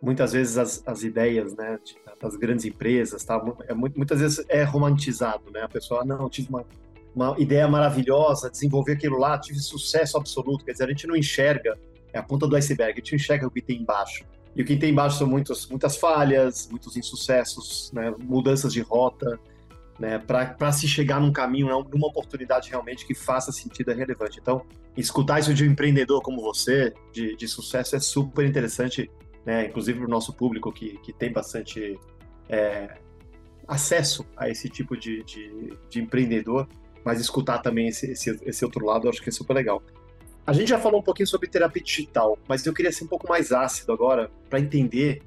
muitas 0.00 0.32
vezes 0.32 0.56
as, 0.56 0.82
as 0.86 1.02
ideias 1.02 1.54
né, 1.54 1.78
das 2.20 2.36
grandes 2.36 2.64
empresas, 2.64 3.22
tá, 3.24 3.42
é, 3.68 3.74
muitas 3.74 4.20
vezes 4.20 4.44
é 4.48 4.62
romantizado. 4.62 5.50
Né? 5.50 5.60
A 5.62 5.68
pessoa, 5.68 6.00
ah, 6.00 6.04
não, 6.04 6.30
tive 6.30 6.48
uma, 6.48 6.64
uma 7.14 7.38
ideia 7.38 7.68
maravilhosa, 7.68 8.50
desenvolver 8.50 8.92
aquilo 8.92 9.18
lá, 9.18 9.38
tive 9.38 9.58
sucesso 9.58 10.16
absoluto. 10.16 10.64
Quer 10.64 10.72
dizer, 10.72 10.84
a 10.84 10.88
gente 10.88 11.06
não 11.06 11.16
enxerga 11.16 11.76
é 12.12 12.18
a 12.18 12.22
ponta 12.22 12.46
do 12.46 12.56
iceberg, 12.56 12.92
a 12.92 12.96
gente 12.96 13.14
enxerga 13.14 13.46
o 13.46 13.50
que 13.50 13.60
tem 13.60 13.80
embaixo. 13.80 14.24
E 14.54 14.62
o 14.62 14.64
que 14.64 14.76
tem 14.76 14.90
embaixo 14.90 15.18
são 15.18 15.26
muitas, 15.26 15.66
muitas 15.68 15.96
falhas, 15.96 16.68
muitos 16.70 16.96
insucessos, 16.96 17.92
né, 17.92 18.12
mudanças 18.18 18.72
de 18.72 18.80
rota, 18.80 19.38
né, 19.98 20.18
para 20.18 20.72
se 20.72 20.88
chegar 20.88 21.20
num 21.20 21.32
caminho, 21.32 21.66
né, 21.66 21.84
numa 21.92 22.08
oportunidade 22.08 22.70
realmente 22.70 23.06
que 23.06 23.14
faça 23.14 23.52
sentido, 23.52 23.90
é 23.92 23.94
relevante. 23.94 24.38
Então, 24.40 24.64
escutar 24.96 25.38
isso 25.38 25.54
de 25.54 25.62
um 25.62 25.70
empreendedor 25.70 26.22
como 26.22 26.40
você, 26.40 26.92
de, 27.12 27.36
de 27.36 27.46
sucesso, 27.46 27.94
é 27.94 28.00
super 28.00 28.44
interessante, 28.44 29.10
né, 29.44 29.66
inclusive 29.66 29.98
para 29.98 30.06
o 30.06 30.10
nosso 30.10 30.32
público 30.32 30.72
que, 30.72 30.98
que 30.98 31.12
tem 31.12 31.32
bastante 31.32 31.98
é, 32.48 32.96
acesso 33.68 34.26
a 34.36 34.48
esse 34.48 34.68
tipo 34.68 34.96
de, 34.96 35.22
de, 35.22 35.78
de, 35.88 36.00
empreendedor, 36.00 36.66
mas 37.04 37.20
escutar 37.20 37.58
também 37.58 37.88
esse, 37.88 38.10
esse, 38.10 38.40
esse 38.42 38.64
outro 38.64 38.84
lado, 38.84 39.06
eu 39.06 39.10
acho 39.10 39.22
que 39.22 39.28
é 39.28 39.32
super 39.32 39.54
legal. 39.54 39.80
A 40.50 40.52
gente 40.52 40.70
já 40.70 40.80
falou 40.80 40.98
um 40.98 41.02
pouquinho 41.04 41.28
sobre 41.28 41.48
terapia 41.48 41.80
digital, 41.80 42.36
mas 42.48 42.66
eu 42.66 42.74
queria 42.74 42.90
ser 42.90 43.04
um 43.04 43.06
pouco 43.06 43.28
mais 43.28 43.52
ácido 43.52 43.92
agora 43.92 44.28
para 44.48 44.58
entender 44.58 45.22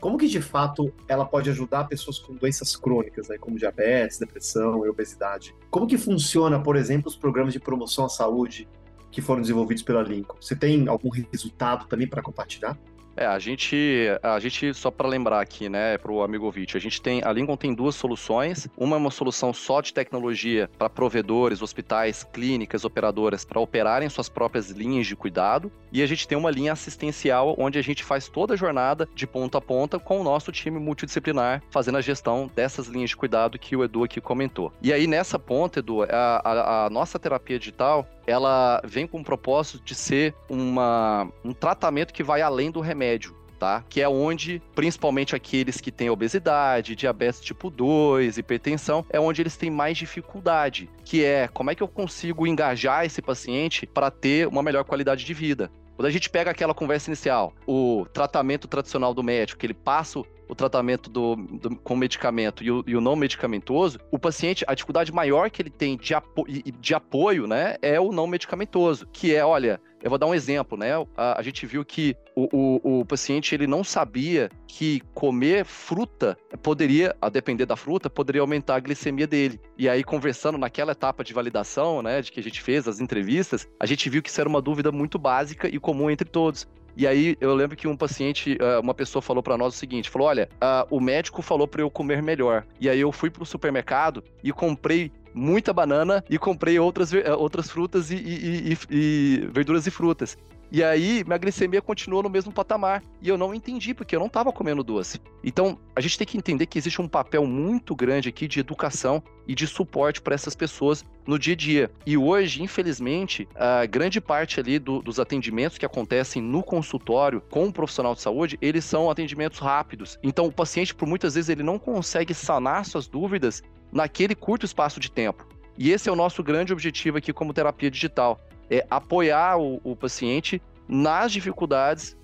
como 0.00 0.16
que 0.16 0.28
de 0.28 0.40
fato 0.40 0.94
ela 1.08 1.24
pode 1.24 1.50
ajudar 1.50 1.88
pessoas 1.88 2.20
com 2.20 2.32
doenças 2.32 2.76
crônicas, 2.76 3.26
né, 3.26 3.36
como 3.38 3.58
diabetes, 3.58 4.20
depressão 4.20 4.86
e 4.86 4.88
obesidade. 4.88 5.52
Como 5.68 5.84
que 5.84 5.98
funciona, 5.98 6.62
por 6.62 6.76
exemplo, 6.76 7.08
os 7.08 7.16
programas 7.16 7.52
de 7.52 7.58
promoção 7.58 8.04
à 8.04 8.08
saúde 8.08 8.68
que 9.10 9.20
foram 9.20 9.42
desenvolvidos 9.42 9.82
pela 9.82 10.00
Lincoln? 10.00 10.36
Você 10.40 10.54
tem 10.54 10.86
algum 10.86 11.08
resultado 11.08 11.88
também 11.88 12.06
para 12.06 12.22
compartilhar? 12.22 12.78
É, 13.18 13.26
a 13.26 13.38
gente, 13.40 14.06
a 14.22 14.38
gente 14.38 14.72
só 14.72 14.92
para 14.92 15.08
lembrar 15.08 15.40
aqui, 15.40 15.68
né, 15.68 15.98
para 15.98 16.12
o 16.12 16.22
amigo 16.22 16.44
ouvinte, 16.44 16.76
a 16.76 16.80
gente 16.80 17.02
tem, 17.02 17.20
a 17.24 17.32
Lincoln 17.32 17.56
tem 17.56 17.74
duas 17.74 17.96
soluções. 17.96 18.68
Uma 18.76 18.94
é 18.94 18.98
uma 18.98 19.10
solução 19.10 19.52
só 19.52 19.80
de 19.80 19.92
tecnologia 19.92 20.70
para 20.78 20.88
provedores, 20.88 21.60
hospitais, 21.60 22.22
clínicas, 22.32 22.84
operadoras 22.84 23.44
para 23.44 23.58
operarem 23.58 24.08
suas 24.08 24.28
próprias 24.28 24.70
linhas 24.70 25.04
de 25.04 25.16
cuidado, 25.16 25.72
e 25.90 26.00
a 26.00 26.06
gente 26.06 26.28
tem 26.28 26.38
uma 26.38 26.50
linha 26.50 26.72
assistencial 26.72 27.56
onde 27.58 27.76
a 27.76 27.82
gente 27.82 28.04
faz 28.04 28.28
toda 28.28 28.54
a 28.54 28.56
jornada 28.56 29.08
de 29.16 29.26
ponta 29.26 29.58
a 29.58 29.60
ponta 29.60 29.98
com 29.98 30.20
o 30.20 30.24
nosso 30.24 30.52
time 30.52 30.78
multidisciplinar 30.78 31.60
fazendo 31.70 31.98
a 31.98 32.00
gestão 32.00 32.48
dessas 32.54 32.86
linhas 32.86 33.10
de 33.10 33.16
cuidado 33.16 33.58
que 33.58 33.74
o 33.74 33.82
Edu 33.82 34.04
aqui 34.04 34.20
comentou. 34.20 34.72
E 34.80 34.92
aí 34.92 35.08
nessa 35.08 35.40
ponta, 35.40 35.80
Edu, 35.80 36.04
a, 36.04 36.06
a, 36.44 36.86
a 36.86 36.90
nossa 36.90 37.18
terapia 37.18 37.58
digital 37.58 38.06
ela 38.28 38.82
vem 38.84 39.06
com 39.06 39.20
o 39.20 39.24
propósito 39.24 39.82
de 39.82 39.94
ser 39.94 40.34
uma, 40.50 41.32
um 41.42 41.54
tratamento 41.54 42.12
que 42.12 42.22
vai 42.22 42.42
além 42.42 42.70
do 42.70 42.80
remédio. 42.80 43.34
Tá? 43.58 43.82
Que 43.88 44.00
é 44.00 44.08
onde, 44.08 44.62
principalmente 44.72 45.34
aqueles 45.34 45.80
que 45.80 45.90
têm 45.90 46.08
obesidade, 46.10 46.94
diabetes 46.94 47.40
tipo 47.40 47.70
2, 47.70 48.38
hipertensão, 48.38 49.04
é 49.10 49.18
onde 49.18 49.42
eles 49.42 49.56
têm 49.56 49.68
mais 49.68 49.98
dificuldade, 49.98 50.88
que 51.04 51.24
é 51.24 51.48
como 51.48 51.68
é 51.68 51.74
que 51.74 51.82
eu 51.82 51.88
consigo 51.88 52.46
engajar 52.46 53.04
esse 53.04 53.20
paciente 53.20 53.84
para 53.84 54.12
ter 54.12 54.46
uma 54.46 54.62
melhor 54.62 54.84
qualidade 54.84 55.24
de 55.24 55.34
vida. 55.34 55.72
Quando 55.96 56.06
a 56.06 56.10
gente 56.12 56.30
pega 56.30 56.52
aquela 56.52 56.72
conversa 56.72 57.10
inicial, 57.10 57.52
o 57.66 58.06
tratamento 58.12 58.68
tradicional 58.68 59.12
do 59.12 59.24
médico, 59.24 59.58
que 59.58 59.66
ele 59.66 59.74
passa 59.74 60.22
o 60.48 60.54
tratamento 60.54 61.10
do, 61.10 61.36
do, 61.36 61.76
com 61.76 61.94
medicamento 61.94 62.64
e 62.64 62.70
o, 62.70 62.82
e 62.86 62.96
o, 62.96 63.00
não 63.00 63.14
medicamentoso, 63.14 63.98
o 64.10 64.18
paciente, 64.18 64.64
a 64.66 64.74
dificuldade 64.74 65.12
maior 65.12 65.50
que 65.50 65.62
ele 65.62 65.70
tem 65.70 65.96
de, 65.96 66.14
apo, 66.14 66.44
de 66.48 66.94
apoio, 66.94 67.46
né, 67.46 67.76
é 67.82 68.00
o 68.00 68.10
não 68.12 68.26
medicamentoso, 68.26 69.06
que 69.12 69.34
é, 69.34 69.44
olha, 69.44 69.80
eu 70.02 70.10
vou 70.10 70.18
dar 70.18 70.26
um 70.26 70.34
exemplo, 70.34 70.78
né? 70.78 70.92
A, 71.16 71.40
a 71.40 71.42
gente 71.42 71.66
viu 71.66 71.84
que 71.84 72.14
o, 72.34 72.48
o, 72.52 73.00
o, 73.00 73.04
paciente 73.04 73.52
ele 73.54 73.66
não 73.66 73.82
sabia 73.82 74.48
que 74.66 75.00
comer 75.12 75.64
fruta 75.64 76.38
poderia, 76.62 77.16
a 77.20 77.28
depender 77.28 77.66
da 77.66 77.74
fruta, 77.74 78.08
poderia 78.08 78.40
aumentar 78.40 78.76
a 78.76 78.80
glicemia 78.80 79.26
dele. 79.26 79.60
E 79.76 79.88
aí, 79.88 80.04
conversando 80.04 80.56
naquela 80.56 80.92
etapa 80.92 81.24
de 81.24 81.34
validação, 81.34 82.00
né, 82.00 82.22
de 82.22 82.30
que 82.30 82.38
a 82.38 82.42
gente 82.42 82.62
fez 82.62 82.86
as 82.86 83.00
entrevistas, 83.00 83.66
a 83.80 83.86
gente 83.86 84.08
viu 84.08 84.22
que 84.22 84.30
isso 84.30 84.40
era 84.40 84.48
uma 84.48 84.62
dúvida 84.62 84.92
muito 84.92 85.18
básica 85.18 85.68
e 85.68 85.80
comum 85.80 86.08
entre 86.08 86.28
todos. 86.28 86.66
E 86.98 87.06
aí 87.06 87.36
eu 87.40 87.54
lembro 87.54 87.76
que 87.76 87.86
um 87.86 87.96
paciente, 87.96 88.58
ah, 88.60 88.80
uma 88.80 88.92
pessoa 88.92 89.22
falou 89.22 89.40
para 89.40 89.56
nós 89.56 89.72
o 89.72 89.78
seguinte: 89.78 90.10
falou, 90.10 90.26
olha, 90.26 90.48
uh, 90.54 90.84
o 90.90 91.00
médico 91.00 91.40
falou 91.40 91.68
para 91.68 91.80
eu 91.80 91.88
comer 91.88 92.20
melhor. 92.20 92.66
E 92.80 92.90
aí 92.90 92.98
eu 92.98 93.12
fui 93.12 93.30
pro 93.30 93.46
supermercado 93.46 94.24
e 94.42 94.52
comprei 94.52 95.12
muita 95.32 95.72
banana 95.72 96.24
e 96.28 96.36
comprei 96.36 96.76
outras, 96.80 97.14
eh, 97.14 97.32
outras 97.32 97.70
frutas 97.70 98.10
e, 98.10 98.16
e, 98.16 98.72
e, 98.72 98.78
e 98.90 99.48
verduras 99.52 99.86
e 99.86 99.92
frutas. 99.92 100.36
E 100.70 100.84
aí, 100.84 101.24
minha 101.24 101.38
glicemia 101.38 101.80
continuou 101.80 102.22
no 102.22 102.28
mesmo 102.28 102.52
patamar. 102.52 103.02
E 103.22 103.28
eu 103.28 103.38
não 103.38 103.54
entendi, 103.54 103.94
porque 103.94 104.14
eu 104.14 104.20
não 104.20 104.26
estava 104.26 104.52
comendo 104.52 104.84
doce. 104.84 105.18
Então, 105.42 105.78
a 105.96 106.00
gente 106.00 106.18
tem 106.18 106.26
que 106.26 106.36
entender 106.36 106.66
que 106.66 106.78
existe 106.78 107.00
um 107.00 107.08
papel 107.08 107.46
muito 107.46 107.96
grande 107.96 108.28
aqui 108.28 108.46
de 108.46 108.60
educação 108.60 109.22
e 109.46 109.54
de 109.54 109.66
suporte 109.66 110.20
para 110.20 110.34
essas 110.34 110.54
pessoas 110.54 111.04
no 111.26 111.38
dia 111.38 111.54
a 111.54 111.56
dia. 111.56 111.90
E 112.04 112.18
hoje, 112.18 112.62
infelizmente, 112.62 113.48
a 113.54 113.86
grande 113.86 114.20
parte 114.20 114.60
ali 114.60 114.78
do, 114.78 115.00
dos 115.00 115.18
atendimentos 115.18 115.78
que 115.78 115.86
acontecem 115.86 116.42
no 116.42 116.62
consultório 116.62 117.40
com 117.50 117.64
um 117.64 117.72
profissional 117.72 118.14
de 118.14 118.20
saúde, 118.20 118.58
eles 118.60 118.84
são 118.84 119.10
atendimentos 119.10 119.58
rápidos. 119.58 120.18
Então, 120.22 120.44
o 120.44 120.52
paciente, 120.52 120.94
por 120.94 121.08
muitas 121.08 121.34
vezes, 121.34 121.48
ele 121.48 121.62
não 121.62 121.78
consegue 121.78 122.34
sanar 122.34 122.84
suas 122.84 123.08
dúvidas 123.08 123.62
naquele 123.90 124.34
curto 124.34 124.66
espaço 124.66 125.00
de 125.00 125.10
tempo. 125.10 125.46
E 125.78 125.92
esse 125.92 126.10
é 126.10 126.12
o 126.12 126.16
nosso 126.16 126.42
grande 126.42 126.72
objetivo 126.72 127.16
aqui 127.16 127.32
como 127.32 127.54
terapia 127.54 127.90
digital 127.90 128.38
é 128.70 128.86
apoiar 128.90 129.58
o, 129.58 129.80
o 129.84 129.96
paciente 129.96 130.60
nas 130.88 131.32
dificuldades 131.32 132.16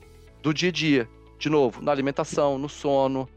do 0.42 0.52
dia 0.52 0.68
a 0.68 0.72
dia. 0.72 1.08
De 1.38 1.48
novo, 1.48 1.82
na 1.82 1.92
alimentação, 1.92 2.58
no 2.58 2.68
sono, 2.68 3.28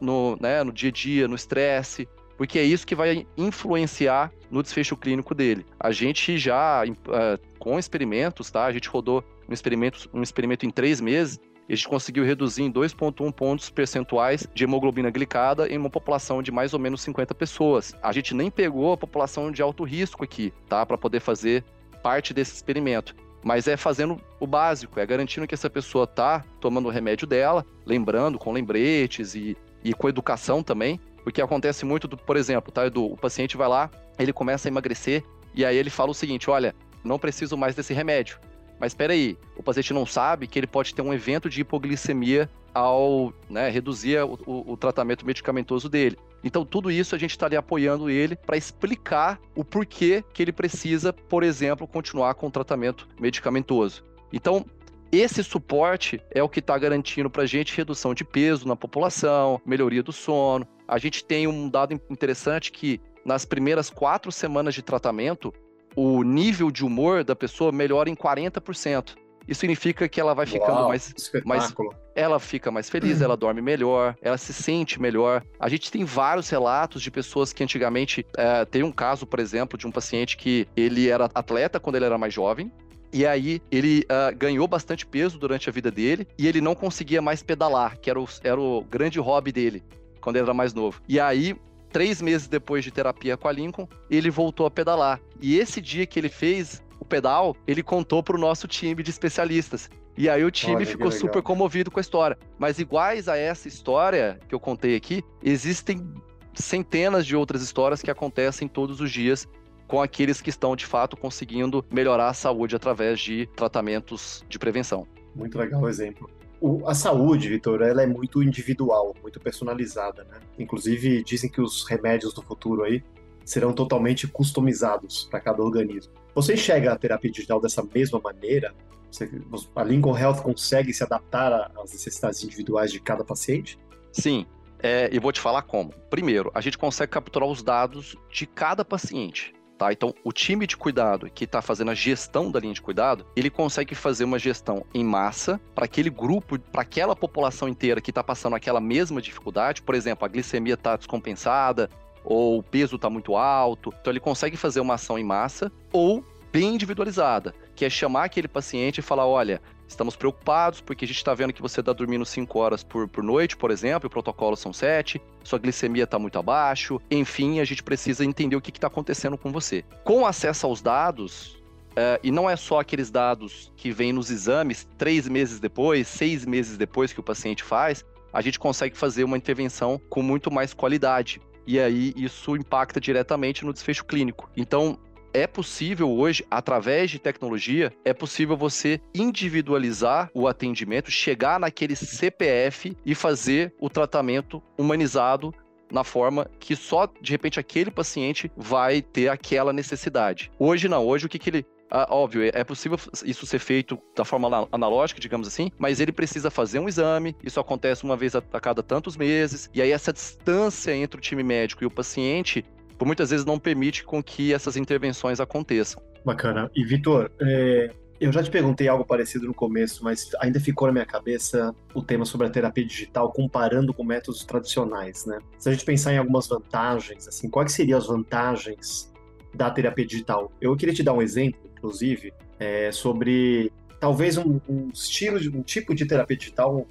no, 0.00 0.36
né, 0.40 0.62
no 0.62 0.72
dia 0.72 0.88
a 0.88 0.92
dia, 0.92 1.28
no 1.28 1.34
estresse, 1.34 2.08
porque 2.36 2.58
é 2.58 2.62
isso 2.62 2.86
que 2.86 2.94
vai 2.94 3.26
influenciar 3.36 4.32
no 4.50 4.62
desfecho 4.62 4.96
clínico 4.96 5.34
dele. 5.34 5.66
A 5.78 5.92
gente 5.92 6.38
já, 6.38 6.82
uh, 6.84 7.58
com 7.58 7.78
experimentos, 7.78 8.50
tá? 8.50 8.64
A 8.64 8.72
gente 8.72 8.88
rodou 8.88 9.22
um 9.48 9.52
experimento, 9.52 10.08
um 10.14 10.22
experimento 10.22 10.64
em 10.64 10.70
três 10.70 11.00
meses 11.00 11.38
e 11.68 11.72
a 11.74 11.76
gente 11.76 11.88
conseguiu 11.88 12.24
reduzir 12.24 12.62
em 12.62 12.72
2,1 12.72 13.30
pontos 13.30 13.70
percentuais 13.70 14.48
de 14.54 14.64
hemoglobina 14.64 15.10
glicada 15.10 15.68
em 15.68 15.76
uma 15.76 15.90
população 15.90 16.42
de 16.42 16.50
mais 16.50 16.72
ou 16.72 16.80
menos 16.80 17.02
50 17.02 17.34
pessoas. 17.34 17.94
A 18.02 18.10
gente 18.10 18.34
nem 18.34 18.50
pegou 18.50 18.92
a 18.92 18.96
população 18.96 19.52
de 19.52 19.60
alto 19.60 19.84
risco 19.84 20.24
aqui, 20.24 20.52
tá? 20.68 20.84
Para 20.86 20.96
poder 20.96 21.20
fazer 21.20 21.62
parte 22.02 22.34
desse 22.34 22.54
experimento. 22.54 23.14
Mas 23.42 23.66
é 23.66 23.76
fazendo 23.76 24.20
o 24.38 24.46
básico, 24.46 25.00
é 25.00 25.06
garantindo 25.06 25.46
que 25.46 25.54
essa 25.54 25.70
pessoa 25.70 26.06
tá 26.06 26.44
tomando 26.60 26.86
o 26.86 26.90
remédio 26.90 27.26
dela, 27.26 27.64
lembrando 27.86 28.38
com 28.38 28.52
lembretes 28.52 29.34
e, 29.34 29.56
e 29.82 29.94
com 29.94 30.08
educação 30.08 30.62
também, 30.62 31.00
porque 31.24 31.40
acontece 31.40 31.84
muito, 31.84 32.06
do, 32.06 32.16
por 32.16 32.36
exemplo, 32.36 32.70
tá, 32.70 32.86
Edu? 32.86 33.04
O 33.04 33.16
paciente 33.16 33.56
vai 33.56 33.68
lá, 33.68 33.90
ele 34.18 34.32
começa 34.32 34.68
a 34.68 34.70
emagrecer 34.70 35.24
e 35.54 35.64
aí 35.64 35.76
ele 35.76 35.90
fala 35.90 36.10
o 36.10 36.14
seguinte: 36.14 36.50
olha, 36.50 36.74
não 37.02 37.18
preciso 37.18 37.56
mais 37.56 37.74
desse 37.74 37.94
remédio. 37.94 38.38
Mas 38.80 38.92
espera 38.92 39.12
aí, 39.12 39.36
o 39.56 39.62
paciente 39.62 39.92
não 39.92 40.06
sabe 40.06 40.46
que 40.46 40.58
ele 40.58 40.66
pode 40.66 40.94
ter 40.94 41.02
um 41.02 41.12
evento 41.12 41.50
de 41.50 41.60
hipoglicemia 41.60 42.48
ao 42.72 43.32
né, 43.48 43.68
reduzir 43.68 44.24
o, 44.24 44.38
o, 44.46 44.72
o, 44.72 44.76
tratamento 44.76 45.26
medicamentoso 45.26 45.88
dele. 45.88 46.16
Então, 46.42 46.64
tudo 46.64 46.90
isso 46.90 47.14
a 47.14 47.18
gente 47.18 47.32
está 47.32 47.44
ali 47.44 47.56
apoiando 47.56 48.08
ele 48.08 48.34
para 48.34 48.56
explicar 48.56 49.38
o 49.54 49.62
porquê 49.62 50.24
que 50.32 50.42
ele 50.42 50.52
precisa, 50.52 51.12
por 51.12 51.42
exemplo, 51.42 51.86
continuar 51.86 52.32
com 52.34 52.46
o 52.46 52.50
tratamento 52.50 53.06
medicamentoso. 53.20 54.02
Então, 54.32 54.64
esse 55.12 55.44
suporte 55.44 56.22
é 56.30 56.42
o 56.42 56.48
que 56.48 56.60
está 56.60 56.78
garantindo 56.78 57.28
para 57.28 57.42
a 57.42 57.46
gente 57.46 57.76
redução 57.76 58.14
de 58.14 58.24
peso 58.24 58.66
na 58.66 58.76
população, 58.76 59.60
melhoria 59.66 60.02
do 60.02 60.12
sono. 60.12 60.66
A 60.88 60.98
gente 60.98 61.24
tem 61.24 61.46
um 61.46 61.68
dado 61.68 62.00
interessante 62.08 62.72
que 62.72 63.00
nas 63.24 63.44
primeiras 63.44 63.90
quatro 63.90 64.32
semanas 64.32 64.74
de 64.74 64.82
tratamento, 64.82 65.52
o 66.00 66.22
nível 66.22 66.70
de 66.70 66.82
humor 66.82 67.22
da 67.22 67.36
pessoa 67.36 67.70
melhora 67.70 68.08
em 68.08 68.14
40%. 68.14 69.16
Isso 69.46 69.60
significa 69.60 70.08
que 70.08 70.18
ela 70.18 70.32
vai 70.32 70.46
ficando 70.46 70.78
Uau, 70.78 70.88
mais, 70.88 71.12
mais. 71.44 71.74
Ela 72.14 72.40
fica 72.40 72.70
mais 72.70 72.88
feliz, 72.88 73.20
ela 73.22 73.36
dorme 73.36 73.60
melhor, 73.60 74.16
ela 74.22 74.38
se 74.38 74.54
sente 74.54 75.00
melhor. 75.00 75.44
A 75.58 75.68
gente 75.68 75.90
tem 75.90 76.02
vários 76.02 76.48
relatos 76.48 77.02
de 77.02 77.10
pessoas 77.10 77.52
que 77.52 77.62
antigamente. 77.62 78.24
É, 78.34 78.64
tem 78.64 78.82
um 78.82 78.92
caso, 78.92 79.26
por 79.26 79.40
exemplo, 79.40 79.76
de 79.76 79.86
um 79.86 79.90
paciente 79.90 80.38
que 80.38 80.66
ele 80.74 81.10
era 81.10 81.28
atleta 81.34 81.78
quando 81.78 81.96
ele 81.96 82.06
era 82.06 82.16
mais 82.16 82.32
jovem. 82.32 82.72
E 83.12 83.26
aí 83.26 83.60
ele 83.70 84.04
uh, 84.04 84.34
ganhou 84.34 84.66
bastante 84.66 85.04
peso 85.04 85.38
durante 85.38 85.68
a 85.68 85.72
vida 85.72 85.90
dele 85.90 86.26
e 86.38 86.46
ele 86.46 86.62
não 86.62 86.74
conseguia 86.74 87.20
mais 87.20 87.42
pedalar, 87.42 87.98
que 87.98 88.08
era 88.08 88.20
o, 88.20 88.26
era 88.42 88.58
o 88.58 88.82
grande 88.84 89.18
hobby 89.18 89.52
dele 89.52 89.82
quando 90.20 90.36
ele 90.36 90.44
era 90.44 90.54
mais 90.54 90.72
novo. 90.72 91.02
E 91.08 91.18
aí 91.18 91.56
três 91.90 92.22
meses 92.22 92.48
depois 92.48 92.84
de 92.84 92.90
terapia 92.90 93.36
com 93.36 93.48
a 93.48 93.52
Lincoln, 93.52 93.88
ele 94.10 94.30
voltou 94.30 94.66
a 94.66 94.70
pedalar. 94.70 95.20
E 95.40 95.58
esse 95.58 95.80
dia 95.80 96.06
que 96.06 96.18
ele 96.18 96.28
fez 96.28 96.82
o 96.98 97.04
pedal, 97.04 97.56
ele 97.66 97.82
contou 97.82 98.22
para 98.22 98.36
o 98.36 98.38
nosso 98.38 98.68
time 98.68 99.02
de 99.02 99.10
especialistas. 99.10 99.90
E 100.16 100.28
aí 100.28 100.44
o 100.44 100.50
time 100.50 100.76
Olha, 100.76 100.86
ficou 100.86 101.10
super 101.10 101.42
comovido 101.42 101.90
com 101.90 101.98
a 101.98 102.02
história. 102.02 102.38
Mas 102.58 102.78
iguais 102.78 103.28
a 103.28 103.36
essa 103.36 103.68
história 103.68 104.38
que 104.48 104.54
eu 104.54 104.60
contei 104.60 104.96
aqui, 104.96 105.22
existem 105.42 106.06
centenas 106.54 107.24
de 107.26 107.34
outras 107.34 107.62
histórias 107.62 108.02
que 108.02 108.10
acontecem 108.10 108.68
todos 108.68 109.00
os 109.00 109.10
dias 109.10 109.48
com 109.86 110.00
aqueles 110.00 110.40
que 110.40 110.50
estão 110.50 110.76
de 110.76 110.86
fato 110.86 111.16
conseguindo 111.16 111.84
melhorar 111.90 112.28
a 112.28 112.34
saúde 112.34 112.76
através 112.76 113.18
de 113.18 113.48
tratamentos 113.56 114.44
de 114.48 114.58
prevenção. 114.58 115.06
Muito 115.34 115.58
legal 115.58 115.80
o 115.80 115.88
exemplo. 115.88 116.30
O, 116.60 116.86
a 116.86 116.94
saúde, 116.94 117.48
Vitor, 117.48 117.82
ela 117.82 118.02
é 118.02 118.06
muito 118.06 118.42
individual, 118.42 119.14
muito 119.22 119.40
personalizada, 119.40 120.24
né? 120.24 120.40
Inclusive, 120.58 121.24
dizem 121.24 121.50
que 121.50 121.60
os 121.60 121.84
remédios 121.84 122.34
do 122.34 122.42
futuro 122.42 122.82
aí 122.82 123.02
serão 123.44 123.72
totalmente 123.72 124.28
customizados 124.28 125.24
para 125.30 125.40
cada 125.40 125.62
organismo. 125.62 126.12
Você 126.34 126.54
enxerga 126.54 126.92
a 126.92 126.96
terapia 126.96 127.30
digital 127.30 127.60
dessa 127.60 127.82
mesma 127.82 128.20
maneira? 128.20 128.74
Você, 129.10 129.28
a 129.74 129.82
Lincoln 129.82 130.16
Health 130.16 130.42
consegue 130.42 130.92
se 130.92 131.02
adaptar 131.02 131.72
às 131.76 131.92
necessidades 131.92 132.44
individuais 132.44 132.92
de 132.92 133.00
cada 133.00 133.24
paciente? 133.24 133.78
Sim, 134.12 134.46
é, 134.82 135.08
e 135.12 135.18
vou 135.18 135.32
te 135.32 135.40
falar 135.40 135.62
como. 135.62 135.92
Primeiro, 136.08 136.50
a 136.54 136.60
gente 136.60 136.78
consegue 136.78 137.12
capturar 137.12 137.48
os 137.48 137.62
dados 137.62 138.16
de 138.30 138.46
cada 138.46 138.84
paciente. 138.84 139.52
Tá? 139.80 139.90
Então, 139.90 140.14
o 140.22 140.30
time 140.30 140.66
de 140.66 140.76
cuidado 140.76 141.30
que 141.30 141.44
está 141.44 141.62
fazendo 141.62 141.90
a 141.90 141.94
gestão 141.94 142.50
da 142.50 142.60
linha 142.60 142.74
de 142.74 142.82
cuidado, 142.82 143.24
ele 143.34 143.48
consegue 143.48 143.94
fazer 143.94 144.24
uma 144.24 144.38
gestão 144.38 144.84
em 144.92 145.02
massa 145.02 145.58
para 145.74 145.86
aquele 145.86 146.10
grupo, 146.10 146.58
para 146.58 146.82
aquela 146.82 147.16
população 147.16 147.66
inteira 147.66 147.98
que 147.98 148.10
está 148.10 148.22
passando 148.22 148.54
aquela 148.54 148.78
mesma 148.78 149.22
dificuldade. 149.22 149.80
Por 149.80 149.94
exemplo, 149.94 150.26
a 150.26 150.28
glicemia 150.28 150.74
está 150.74 150.96
descompensada, 150.96 151.88
ou 152.22 152.58
o 152.58 152.62
peso 152.62 152.96
está 152.96 153.08
muito 153.08 153.38
alto. 153.38 153.90
Então, 153.98 154.12
ele 154.12 154.20
consegue 154.20 154.54
fazer 154.54 154.80
uma 154.80 154.96
ação 154.96 155.18
em 155.18 155.24
massa 155.24 155.72
ou 155.90 156.22
bem 156.52 156.74
individualizada, 156.74 157.54
que 157.74 157.86
é 157.86 157.88
chamar 157.88 158.24
aquele 158.24 158.48
paciente 158.48 158.98
e 158.98 159.02
falar: 159.02 159.26
olha, 159.26 159.62
Estamos 159.90 160.14
preocupados 160.14 160.80
porque 160.80 161.04
a 161.04 161.08
gente 161.08 161.16
está 161.16 161.34
vendo 161.34 161.52
que 161.52 161.60
você 161.60 161.80
está 161.80 161.92
dormindo 161.92 162.24
5 162.24 162.58
horas 162.60 162.84
por, 162.84 163.08
por 163.08 163.24
noite, 163.24 163.56
por 163.56 163.72
exemplo, 163.72 164.06
o 164.06 164.10
protocolo 164.10 164.56
são 164.56 164.72
7, 164.72 165.20
sua 165.42 165.58
glicemia 165.58 166.04
está 166.04 166.16
muito 166.16 166.38
abaixo. 166.38 167.00
Enfim, 167.10 167.58
a 167.58 167.64
gente 167.64 167.82
precisa 167.82 168.24
entender 168.24 168.54
o 168.54 168.60
que 168.60 168.70
está 168.70 168.86
acontecendo 168.86 169.36
com 169.36 169.50
você. 169.50 169.84
Com 170.04 170.24
acesso 170.24 170.64
aos 170.66 170.80
dados, 170.80 171.58
Uh, 171.90 172.22
e 172.22 172.30
não 172.30 172.48
é 172.48 172.54
só 172.54 172.78
aqueles 172.78 173.10
dados 173.10 173.72
que 173.76 173.90
vêm 173.90 174.12
nos 174.12 174.30
exames 174.30 174.86
três 174.96 175.26
meses 175.26 175.58
depois, 175.58 176.06
seis 176.06 176.46
meses 176.46 176.76
depois 176.76 177.12
que 177.12 177.18
o 177.18 177.22
paciente 177.22 177.64
faz, 177.64 178.04
a 178.32 178.40
gente 178.40 178.60
consegue 178.60 178.96
fazer 178.96 179.24
uma 179.24 179.36
intervenção 179.36 180.00
com 180.08 180.22
muito 180.22 180.52
mais 180.52 180.72
qualidade. 180.72 181.42
E 181.66 181.80
aí 181.80 182.14
isso 182.16 182.54
impacta 182.54 183.00
diretamente 183.00 183.64
no 183.64 183.72
desfecho 183.72 184.04
clínico. 184.04 184.48
Então, 184.56 184.96
é 185.32 185.46
possível 185.46 186.10
hoje, 186.10 186.44
através 186.50 187.10
de 187.10 187.18
tecnologia, 187.18 187.92
é 188.04 188.12
possível 188.12 188.56
você 188.56 189.00
individualizar 189.14 190.30
o 190.34 190.46
atendimento, 190.46 191.10
chegar 191.10 191.58
naquele 191.58 191.96
CPF 191.96 192.96
e 193.04 193.14
fazer 193.14 193.74
o 193.78 193.88
tratamento 193.88 194.62
humanizado 194.76 195.54
na 195.90 196.04
forma 196.04 196.48
que 196.58 196.76
só 196.76 197.08
de 197.20 197.32
repente 197.32 197.58
aquele 197.58 197.90
paciente 197.90 198.50
vai 198.56 199.02
ter 199.02 199.28
aquela 199.28 199.72
necessidade. 199.72 200.50
Hoje 200.58 200.88
não, 200.88 201.04
hoje 201.04 201.26
o 201.26 201.28
que, 201.28 201.38
que 201.38 201.50
ele 201.50 201.66
ah, 201.90 202.06
óbvio, 202.08 202.48
é 202.54 202.62
possível 202.62 202.96
isso 203.24 203.44
ser 203.44 203.58
feito 203.58 203.98
da 204.14 204.24
forma 204.24 204.68
analógica, 204.70 205.20
digamos 205.20 205.48
assim, 205.48 205.72
mas 205.76 205.98
ele 205.98 206.12
precisa 206.12 206.48
fazer 206.48 206.78
um 206.78 206.88
exame, 206.88 207.34
isso 207.42 207.58
acontece 207.58 208.04
uma 208.04 208.16
vez 208.16 208.36
a 208.36 208.40
cada 208.40 208.80
tantos 208.80 209.16
meses, 209.16 209.68
e 209.74 209.82
aí 209.82 209.90
essa 209.90 210.12
distância 210.12 210.94
entre 210.94 211.18
o 211.18 211.20
time 211.20 211.42
médico 211.42 211.82
e 211.82 211.86
o 211.86 211.90
paciente 211.90 212.64
por 213.00 213.06
muitas 213.06 213.30
vezes 213.30 213.46
não 213.46 213.58
permite 213.58 214.04
com 214.04 214.22
que 214.22 214.52
essas 214.52 214.76
intervenções 214.76 215.40
aconteçam. 215.40 216.02
Bacana. 216.22 216.70
E 216.76 216.84
Vitor, 216.84 217.30
é, 217.40 217.90
eu 218.20 218.30
já 218.30 218.42
te 218.42 218.50
perguntei 218.50 218.88
algo 218.88 219.06
parecido 219.06 219.46
no 219.46 219.54
começo, 219.54 220.04
mas 220.04 220.28
ainda 220.38 220.60
ficou 220.60 220.86
na 220.86 220.92
minha 220.92 221.06
cabeça 221.06 221.74
o 221.94 222.02
tema 222.02 222.26
sobre 222.26 222.46
a 222.46 222.50
terapia 222.50 222.84
digital 222.84 223.32
comparando 223.32 223.94
com 223.94 224.04
métodos 224.04 224.44
tradicionais, 224.44 225.24
né? 225.24 225.38
Se 225.58 225.70
a 225.70 225.72
gente 225.72 225.82
pensar 225.82 226.12
em 226.12 226.18
algumas 226.18 226.46
vantagens, 226.46 227.26
assim, 227.26 227.48
quais 227.48 227.72
seriam 227.72 227.96
as 227.96 228.06
vantagens 228.06 229.10
da 229.54 229.70
terapia 229.70 230.04
digital? 230.04 230.52
Eu 230.60 230.76
queria 230.76 230.94
te 230.94 231.02
dar 231.02 231.14
um 231.14 231.22
exemplo, 231.22 231.58
inclusive, 231.74 232.34
é, 232.58 232.92
sobre 232.92 233.72
talvez 233.98 234.36
um, 234.36 234.60
um 234.68 234.90
estilo, 234.92 235.40
de, 235.40 235.48
um 235.48 235.62
tipo 235.62 235.94
de 235.94 236.04
terapia 236.04 236.36
digital 236.36 236.86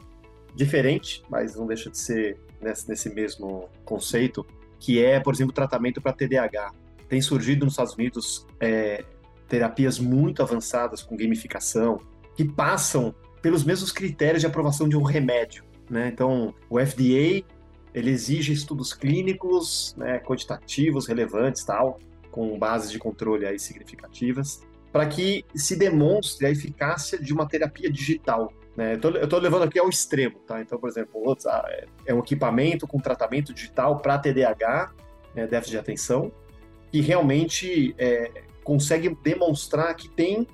diferente, 0.56 1.22
mas 1.30 1.56
não 1.56 1.68
deixa 1.68 1.92
de 1.92 2.00
ser 2.00 2.36
nesse, 2.60 2.90
nesse 2.90 3.14
mesmo 3.14 3.70
conceito, 3.86 4.44
que 4.80 5.04
é, 5.04 5.20
por 5.20 5.34
exemplo, 5.34 5.54
tratamento 5.54 6.02
para 6.02 6.14
TDAH. 6.14 6.74
Tem 7.08 7.22
surgido 7.22 7.66
nos 7.66 7.74
Estados 7.74 7.94
Unidos 7.96 8.48
é, 8.60 9.04
terapias 9.48 10.00
muito 10.00 10.42
avançadas 10.42 11.02
com 11.02 11.18
gamificação, 11.18 12.00
que 12.36 12.46
passam 12.46 13.14
pelos 13.42 13.64
mesmos 13.64 13.92
critérios 13.92 14.42
de 14.42 14.48
aprovação 14.48 14.88
de 14.88 14.96
um 14.96 15.04
remédio. 15.04 15.64
Né? 15.90 16.10
Então, 16.14 16.54
o 16.70 16.80
FDA 16.80 17.44
ele 17.94 18.12
exige 18.12 18.54
estudos 18.54 18.94
clínicos, 18.94 19.96
né, 19.98 20.20
quantitativos, 20.20 21.08
relevantes, 21.08 21.64
tal, 21.64 22.00
com 22.32 22.58
bases 22.58 22.92
de 22.92 23.00
controle 23.00 23.46
aí 23.46 23.60
significativas, 23.60 24.62
para 24.92 25.08
que 25.08 25.44
se 25.56 25.76
demonstre 25.76 26.46
a 26.46 26.52
eficácia 26.52 27.20
de 27.20 27.34
uma 27.34 27.48
terapia 27.48 27.92
digital. 27.92 28.54
Né? 28.80 28.94
Eu 28.94 29.24
estou 29.26 29.40
levando 29.42 29.64
aqui 29.64 29.78
ao 29.78 29.90
extremo, 29.90 30.40
tá? 30.48 30.62
Então, 30.62 30.80
por 30.80 30.88
exemplo, 30.88 31.22
ah, 31.48 31.66
é, 31.68 31.86
é 32.06 32.14
um 32.14 32.20
equipamento 32.20 32.88
com 32.88 32.98
tratamento 32.98 33.54
digital 33.54 34.00
para 34.00 34.18
TDAH, 34.18 34.94
né, 35.36 35.46
déficit 35.46 35.72
de 35.72 35.78
atenção, 35.78 36.32
que 36.90 37.02
realmente 37.02 37.94
é, 37.98 38.32
consegue 38.64 39.14
demonstrar 39.22 39.94
que 39.96 40.08
tem 40.08 40.48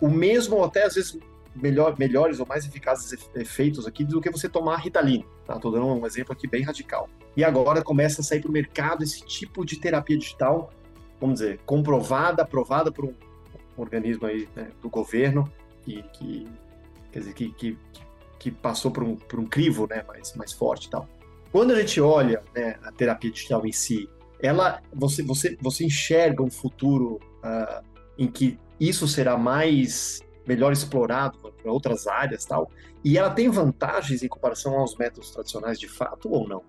o 0.00 0.08
mesmo, 0.08 0.56
ou 0.56 0.64
até 0.64 0.84
às 0.84 0.94
vezes 0.94 1.18
melhor, 1.54 1.98
melhores 1.98 2.40
ou 2.40 2.46
mais 2.46 2.64
eficazes 2.64 3.28
efeitos 3.34 3.86
aqui 3.86 4.04
do 4.04 4.22
que 4.22 4.30
você 4.30 4.48
tomar 4.48 4.78
Ritalina. 4.78 5.26
Tá? 5.44 5.58
Tô 5.58 5.70
dando 5.70 5.84
um 5.84 6.06
exemplo 6.06 6.32
aqui 6.32 6.46
bem 6.48 6.62
radical. 6.62 7.10
E 7.36 7.44
agora 7.44 7.82
começa 7.82 8.22
a 8.22 8.24
sair 8.24 8.40
para 8.40 8.48
o 8.48 8.52
mercado 8.52 9.04
esse 9.04 9.22
tipo 9.26 9.66
de 9.66 9.78
terapia 9.78 10.16
digital, 10.16 10.70
vamos 11.20 11.40
dizer, 11.40 11.60
comprovada, 11.66 12.42
aprovada 12.42 12.90
por 12.90 13.04
um 13.04 13.12
organismo 13.76 14.26
aí 14.26 14.48
né, 14.56 14.70
do 14.80 14.88
governo 14.88 15.46
que, 15.82 16.02
que 16.14 16.48
quer 17.16 17.20
dizer, 17.20 17.32
que, 17.32 17.50
que, 17.52 17.78
que 18.38 18.50
passou 18.50 18.90
por 18.90 19.02
um, 19.02 19.16
por 19.16 19.40
um 19.40 19.46
crivo 19.46 19.86
né, 19.88 20.04
mais, 20.06 20.34
mais 20.34 20.52
forte 20.52 20.86
e 20.86 20.90
tal. 20.90 21.08
Quando 21.50 21.72
a 21.72 21.80
gente 21.80 22.00
olha 22.00 22.42
né, 22.54 22.78
a 22.82 22.92
terapia 22.92 23.30
digital 23.30 23.64
em 23.64 23.72
si, 23.72 24.08
ela, 24.38 24.82
você, 24.92 25.22
você, 25.22 25.56
você 25.60 25.84
enxerga 25.84 26.42
um 26.42 26.50
futuro 26.50 27.18
uh, 27.42 27.82
em 28.18 28.26
que 28.26 28.58
isso 28.78 29.08
será 29.08 29.38
mais 29.38 30.20
melhor 30.46 30.72
explorado 30.72 31.38
para 31.38 31.72
outras 31.72 32.06
áreas 32.06 32.44
tal, 32.44 32.70
e 33.02 33.16
ela 33.16 33.30
tem 33.30 33.48
vantagens 33.48 34.22
em 34.22 34.28
comparação 34.28 34.78
aos 34.78 34.94
métodos 34.96 35.30
tradicionais 35.30 35.80
de 35.80 35.88
fato 35.88 36.30
ou 36.30 36.46
não? 36.46 36.62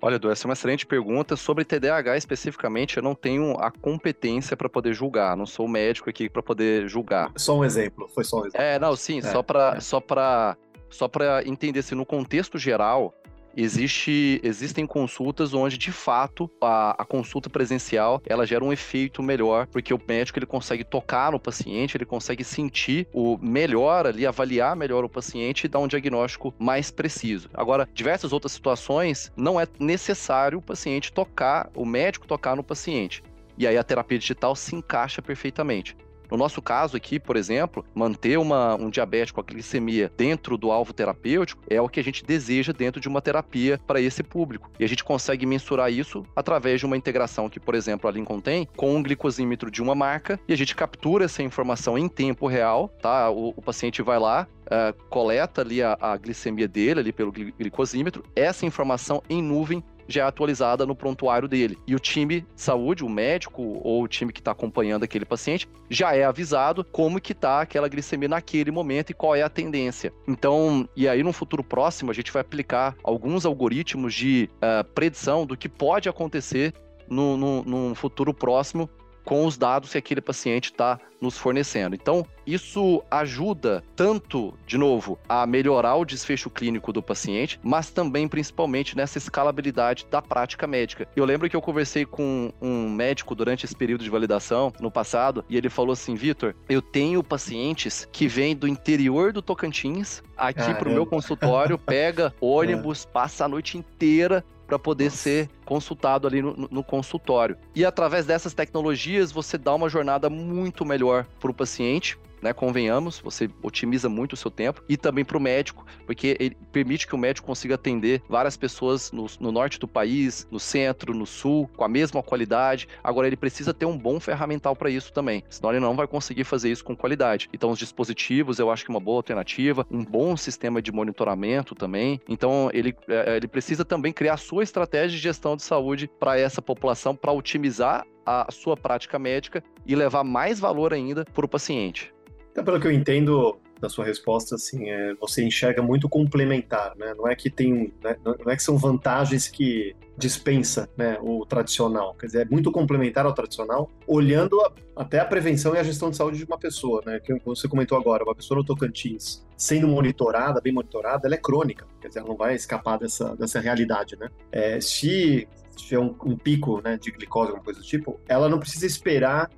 Olha, 0.00 0.16
Edu, 0.16 0.30
essa 0.30 0.46
é 0.46 0.48
uma 0.48 0.52
excelente 0.52 0.86
pergunta. 0.86 1.36
Sobre 1.36 1.64
TDAH 1.64 2.16
especificamente, 2.16 2.96
eu 2.96 3.02
não 3.02 3.14
tenho 3.14 3.56
a 3.58 3.70
competência 3.70 4.56
para 4.56 4.68
poder 4.68 4.92
julgar. 4.92 5.36
Não 5.36 5.46
sou 5.46 5.66
médico 5.66 6.10
aqui 6.10 6.28
para 6.28 6.42
poder 6.42 6.88
julgar. 6.88 7.32
Só 7.36 7.58
um 7.58 7.64
exemplo, 7.64 8.08
foi 8.14 8.24
só 8.24 8.38
um 8.38 8.46
exemplo. 8.46 8.60
É, 8.60 8.78
não, 8.78 8.94
sim, 8.94 9.18
é, 9.18 9.22
só 9.22 9.42
para 9.42 9.76
é. 9.76 9.80
só 9.80 10.00
para 10.00 10.56
só 10.88 11.08
para 11.08 11.46
entender 11.46 11.82
se 11.82 11.94
no 11.94 12.06
contexto 12.06 12.58
geral, 12.58 13.14
existe, 13.56 14.40
existem 14.44 14.86
consultas 14.86 15.54
onde, 15.54 15.78
de 15.78 15.90
fato, 15.90 16.50
a, 16.60 17.02
a, 17.02 17.04
consulta 17.04 17.48
presencial 17.48 18.20
ela 18.26 18.46
gera 18.46 18.64
um 18.64 18.72
efeito 18.72 19.22
melhor, 19.22 19.66
porque 19.66 19.94
o 19.94 20.00
médico 20.06 20.38
ele 20.38 20.46
consegue 20.46 20.84
tocar 20.84 21.32
no 21.32 21.40
paciente, 21.40 21.96
ele 21.96 22.04
consegue 22.04 22.44
sentir 22.44 23.08
o 23.12 23.38
melhor 23.38 24.06
ali, 24.06 24.26
avaliar 24.26 24.76
melhor 24.76 25.04
o 25.04 25.08
paciente 25.08 25.64
e 25.64 25.68
dar 25.68 25.78
um 25.78 25.88
diagnóstico 25.88 26.54
mais 26.58 26.90
preciso. 26.90 27.48
Agora, 27.54 27.88
diversas 27.94 28.32
outras 28.32 28.52
situações, 28.52 29.32
não 29.36 29.58
é 29.58 29.66
necessário 29.78 30.58
o 30.58 30.62
paciente 30.62 31.12
tocar, 31.12 31.70
o 31.74 31.86
médico 31.86 32.26
tocar 32.26 32.54
no 32.54 32.62
paciente. 32.62 33.22
E 33.58 33.66
aí 33.66 33.78
a 33.78 33.84
terapia 33.84 34.18
digital 34.18 34.54
se 34.54 34.76
encaixa 34.76 35.22
perfeitamente. 35.22 35.96
No 36.30 36.36
nosso 36.36 36.60
caso 36.62 36.96
aqui, 36.96 37.18
por 37.18 37.36
exemplo, 37.36 37.84
manter 37.94 38.38
uma, 38.38 38.74
um 38.74 38.90
diabético 38.90 39.36
com 39.36 39.40
a 39.40 39.52
glicemia 39.52 40.10
dentro 40.16 40.56
do 40.56 40.70
alvo 40.70 40.92
terapêutico 40.92 41.62
é 41.68 41.80
o 41.80 41.88
que 41.88 42.00
a 42.00 42.04
gente 42.04 42.24
deseja 42.24 42.72
dentro 42.72 43.00
de 43.00 43.08
uma 43.08 43.20
terapia 43.20 43.80
para 43.86 44.00
esse 44.00 44.22
público. 44.22 44.70
E 44.78 44.84
a 44.84 44.88
gente 44.88 45.04
consegue 45.04 45.46
mensurar 45.46 45.92
isso 45.92 46.24
através 46.34 46.80
de 46.80 46.86
uma 46.86 46.96
integração 46.96 47.48
que, 47.48 47.60
por 47.60 47.74
exemplo, 47.74 48.08
a 48.08 48.12
Lincoln 48.12 48.40
tem 48.40 48.68
com 48.76 48.94
um 48.94 49.02
glicosímetro 49.02 49.70
de 49.70 49.82
uma 49.82 49.94
marca 49.94 50.38
e 50.48 50.52
a 50.52 50.56
gente 50.56 50.74
captura 50.74 51.24
essa 51.24 51.42
informação 51.42 51.98
em 51.98 52.08
tempo 52.08 52.46
real, 52.46 52.88
tá? 53.00 53.30
O, 53.30 53.50
o 53.56 53.62
paciente 53.62 54.02
vai 54.02 54.18
lá, 54.18 54.46
Uh, 54.66 54.92
coleta 55.08 55.60
ali 55.60 55.80
a, 55.80 55.96
a, 56.00 56.16
glicemia 56.16 56.66
dele 56.66 56.98
ali 56.98 57.12
pelo 57.12 57.30
glicosímetro, 57.30 58.24
essa 58.34 58.66
informação 58.66 59.22
em 59.30 59.40
nuvem 59.40 59.80
já 60.08 60.22
é 60.22 60.26
atualizada 60.26 60.86
no 60.86 60.94
prontuário 60.94 61.48
dele. 61.48 61.78
E 61.86 61.94
o 61.94 61.98
time 61.98 62.40
de 62.40 62.46
saúde, 62.54 63.04
o 63.04 63.08
médico 63.08 63.62
ou 63.82 64.02
o 64.02 64.08
time 64.08 64.32
que 64.32 64.40
está 64.40 64.52
acompanhando 64.52 65.02
aquele 65.02 65.24
paciente, 65.24 65.68
já 65.88 66.14
é 66.14 66.24
avisado 66.24 66.84
como 66.84 67.20
que 67.20 67.32
está 67.32 67.60
aquela 67.60 67.88
glicemia 67.88 68.28
naquele 68.28 68.70
momento 68.70 69.10
e 69.10 69.14
qual 69.14 69.34
é 69.34 69.42
a 69.42 69.48
tendência. 69.48 70.12
Então, 70.26 70.88
e 70.96 71.08
aí 71.08 71.22
no 71.22 71.32
futuro 71.32 71.62
próximo 71.62 72.10
a 72.10 72.14
gente 72.14 72.32
vai 72.32 72.42
aplicar 72.42 72.96
alguns 73.02 73.46
algoritmos 73.46 74.14
de 74.14 74.50
uh, 74.56 74.84
predição 74.92 75.46
do 75.46 75.56
que 75.56 75.68
pode 75.68 76.08
acontecer 76.08 76.72
no, 77.08 77.62
num 77.62 77.94
futuro 77.94 78.34
próximo 78.34 78.90
com 79.26 79.44
os 79.44 79.58
dados 79.58 79.90
que 79.90 79.98
aquele 79.98 80.20
paciente 80.20 80.66
está 80.66 80.98
nos 81.20 81.36
fornecendo. 81.36 81.94
Então, 81.94 82.24
isso 82.46 83.02
ajuda 83.10 83.82
tanto, 83.96 84.54
de 84.66 84.78
novo, 84.78 85.18
a 85.28 85.44
melhorar 85.46 85.96
o 85.96 86.04
desfecho 86.04 86.48
clínico 86.48 86.92
do 86.92 87.02
paciente, 87.02 87.58
mas 87.62 87.90
também, 87.90 88.28
principalmente, 88.28 88.96
nessa 88.96 89.18
escalabilidade 89.18 90.06
da 90.08 90.22
prática 90.22 90.66
médica. 90.66 91.08
Eu 91.16 91.24
lembro 91.24 91.50
que 91.50 91.56
eu 91.56 91.60
conversei 91.60 92.04
com 92.04 92.52
um 92.62 92.88
médico 92.88 93.34
durante 93.34 93.64
esse 93.64 93.74
período 93.74 94.04
de 94.04 94.10
validação, 94.10 94.72
no 94.78 94.90
passado, 94.90 95.44
e 95.48 95.56
ele 95.56 95.68
falou 95.68 95.92
assim: 95.94 96.14
Vitor, 96.14 96.54
eu 96.68 96.80
tenho 96.80 97.24
pacientes 97.24 98.06
que 98.12 98.28
vêm 98.28 98.54
do 98.54 98.68
interior 98.68 99.32
do 99.32 99.42
Tocantins 99.42 100.22
aqui 100.36 100.72
para 100.74 100.88
o 100.88 100.92
meu 100.92 101.06
consultório, 101.06 101.78
pega 101.78 102.32
ônibus, 102.40 103.04
é. 103.04 103.12
passa 103.12 103.44
a 103.46 103.48
noite 103.48 103.76
inteira 103.76 104.44
para 104.66 104.78
poder 104.78 105.10
ser 105.10 105.48
consultado 105.64 106.26
ali 106.26 106.42
no, 106.42 106.68
no, 106.70 106.82
consultório. 106.82 107.56
E 107.74 107.84
através 107.84 108.26
dessas 108.26 108.52
tecnologias, 108.52 109.30
você 109.30 109.56
dá 109.56 109.74
uma 109.74 109.88
jornada 109.88 110.28
muito 110.28 110.84
melhor 110.84 111.26
para 111.38 111.50
o 111.50 111.54
paciente, 111.54 112.18
né? 112.42 112.52
Convenhamos, 112.52 113.18
você 113.18 113.48
otimiza 113.62 114.08
muito 114.08 114.34
o 114.34 114.36
seu 114.36 114.50
tempo 114.50 114.82
e 114.88 114.96
também 114.96 115.24
para 115.24 115.36
o 115.36 115.40
médico, 115.40 115.86
porque 116.04 116.36
ele 116.38 116.56
permite 116.72 117.06
que 117.06 117.14
o 117.14 117.18
médico 117.18 117.46
consiga 117.46 117.74
atender 117.74 118.22
várias 118.28 118.56
pessoas 118.56 119.10
no, 119.12 119.26
no, 119.40 119.52
norte 119.52 119.78
do 119.78 119.88
país, 119.88 120.46
no 120.50 120.58
centro, 120.58 121.14
no 121.14 121.26
sul, 121.26 121.68
com 121.76 121.84
a 121.84 121.88
mesma 121.88 122.22
qualidade. 122.22 122.88
Agora 123.02 123.26
ele 123.26 123.36
precisa 123.36 123.72
ter 123.72 123.86
um 123.86 123.96
bom 123.96 124.20
ferramental 124.20 124.74
para 124.74 124.90
isso 124.90 125.12
também, 125.12 125.42
senão 125.48 125.70
ele 125.70 125.80
não 125.80 125.96
vai 125.96 126.06
conseguir 126.06 126.44
fazer 126.44 126.70
isso 126.70 126.84
com 126.84 126.96
qualidade. 126.96 127.48
Então 127.52 127.70
os 127.70 127.78
dispositivos, 127.78 128.58
eu 128.58 128.70
acho 128.70 128.84
que 128.84 128.90
é 128.90 128.94
uma 128.94 129.00
boa 129.00 129.18
alternativa, 129.18 129.86
um 129.90 130.04
bom 130.04 130.36
sistema 130.36 130.80
de 130.80 130.92
monitoramento 130.92 131.74
também. 131.74 132.20
Então 132.28 132.70
ele, 132.72 132.94
é, 133.08 133.36
ele 133.36 133.48
precisa 133.48 133.84
também 133.84 134.12
criar 134.12 134.36
sua 134.36 134.62
estratégia 134.62 135.16
de 135.16 135.18
gestão 135.18 135.56
de 135.56 135.62
saúde 135.62 136.10
para 136.18 136.38
essa 136.38 136.60
população, 136.62 137.14
para 137.14 137.32
otimizar 137.32 138.04
a 138.26 138.50
sua 138.50 138.76
prática 138.76 139.18
médica 139.18 139.62
e 139.86 139.94
levar 139.94 140.24
mais 140.24 140.58
valor 140.58 140.92
ainda 140.92 141.24
para 141.24 141.46
o 141.46 141.48
paciente. 141.48 142.12
Então, 142.56 142.64
pelo 142.64 142.80
que 142.80 142.86
eu 142.86 142.90
entendo 142.90 143.58
da 143.78 143.86
sua 143.86 144.06
resposta, 144.06 144.54
assim, 144.54 144.88
é, 144.88 145.12
você 145.20 145.44
enxerga 145.44 145.82
muito 145.82 146.08
complementar, 146.08 146.96
né? 146.96 147.12
Não 147.14 147.28
é 147.28 147.36
que 147.36 147.50
tem, 147.50 147.92
né? 148.02 148.16
não 148.24 148.50
é 148.50 148.56
que 148.56 148.62
são 148.62 148.78
vantagens 148.78 149.46
que 149.46 149.94
dispensa, 150.16 150.88
né, 150.96 151.18
o 151.20 151.44
tradicional. 151.44 152.14
Quer 152.14 152.26
dizer, 152.28 152.46
é 152.46 152.50
muito 152.50 152.72
complementar 152.72 153.26
ao 153.26 153.34
tradicional, 153.34 153.90
olhando 154.06 154.58
a, 154.62 154.72
até 154.96 155.20
a 155.20 155.26
prevenção 155.26 155.74
e 155.74 155.78
a 155.78 155.82
gestão 155.82 156.08
de 156.08 156.16
saúde 156.16 156.38
de 156.38 156.44
uma 156.46 156.56
pessoa, 156.56 157.02
né? 157.04 157.20
Que 157.20 157.38
você 157.44 157.68
comentou 157.68 157.98
agora, 157.98 158.24
uma 158.24 158.34
pessoa 158.34 158.56
no 158.56 158.64
Tocantins 158.64 159.44
sendo 159.54 159.86
monitorada, 159.86 160.58
bem 160.58 160.72
monitorada, 160.72 161.28
ela 161.28 161.34
é 161.34 161.38
crônica. 161.38 161.86
Quer 162.00 162.08
dizer, 162.08 162.20
ela 162.20 162.28
não 162.30 162.36
vai 162.38 162.54
escapar 162.54 162.98
dessa 162.98 163.36
dessa 163.36 163.60
realidade, 163.60 164.16
né? 164.18 164.30
É, 164.50 164.80
se 164.80 165.46
tiver 165.76 165.98
um, 165.98 166.16
um 166.24 166.38
pico, 166.38 166.80
né, 166.82 166.96
de 166.96 167.10
glicose, 167.10 167.50
alguma 167.50 167.62
coisa 167.62 167.80
do 167.80 167.86
tipo, 167.86 168.18
ela 168.26 168.48
não 168.48 168.58
precisa 168.58 168.86
esperar 168.86 169.50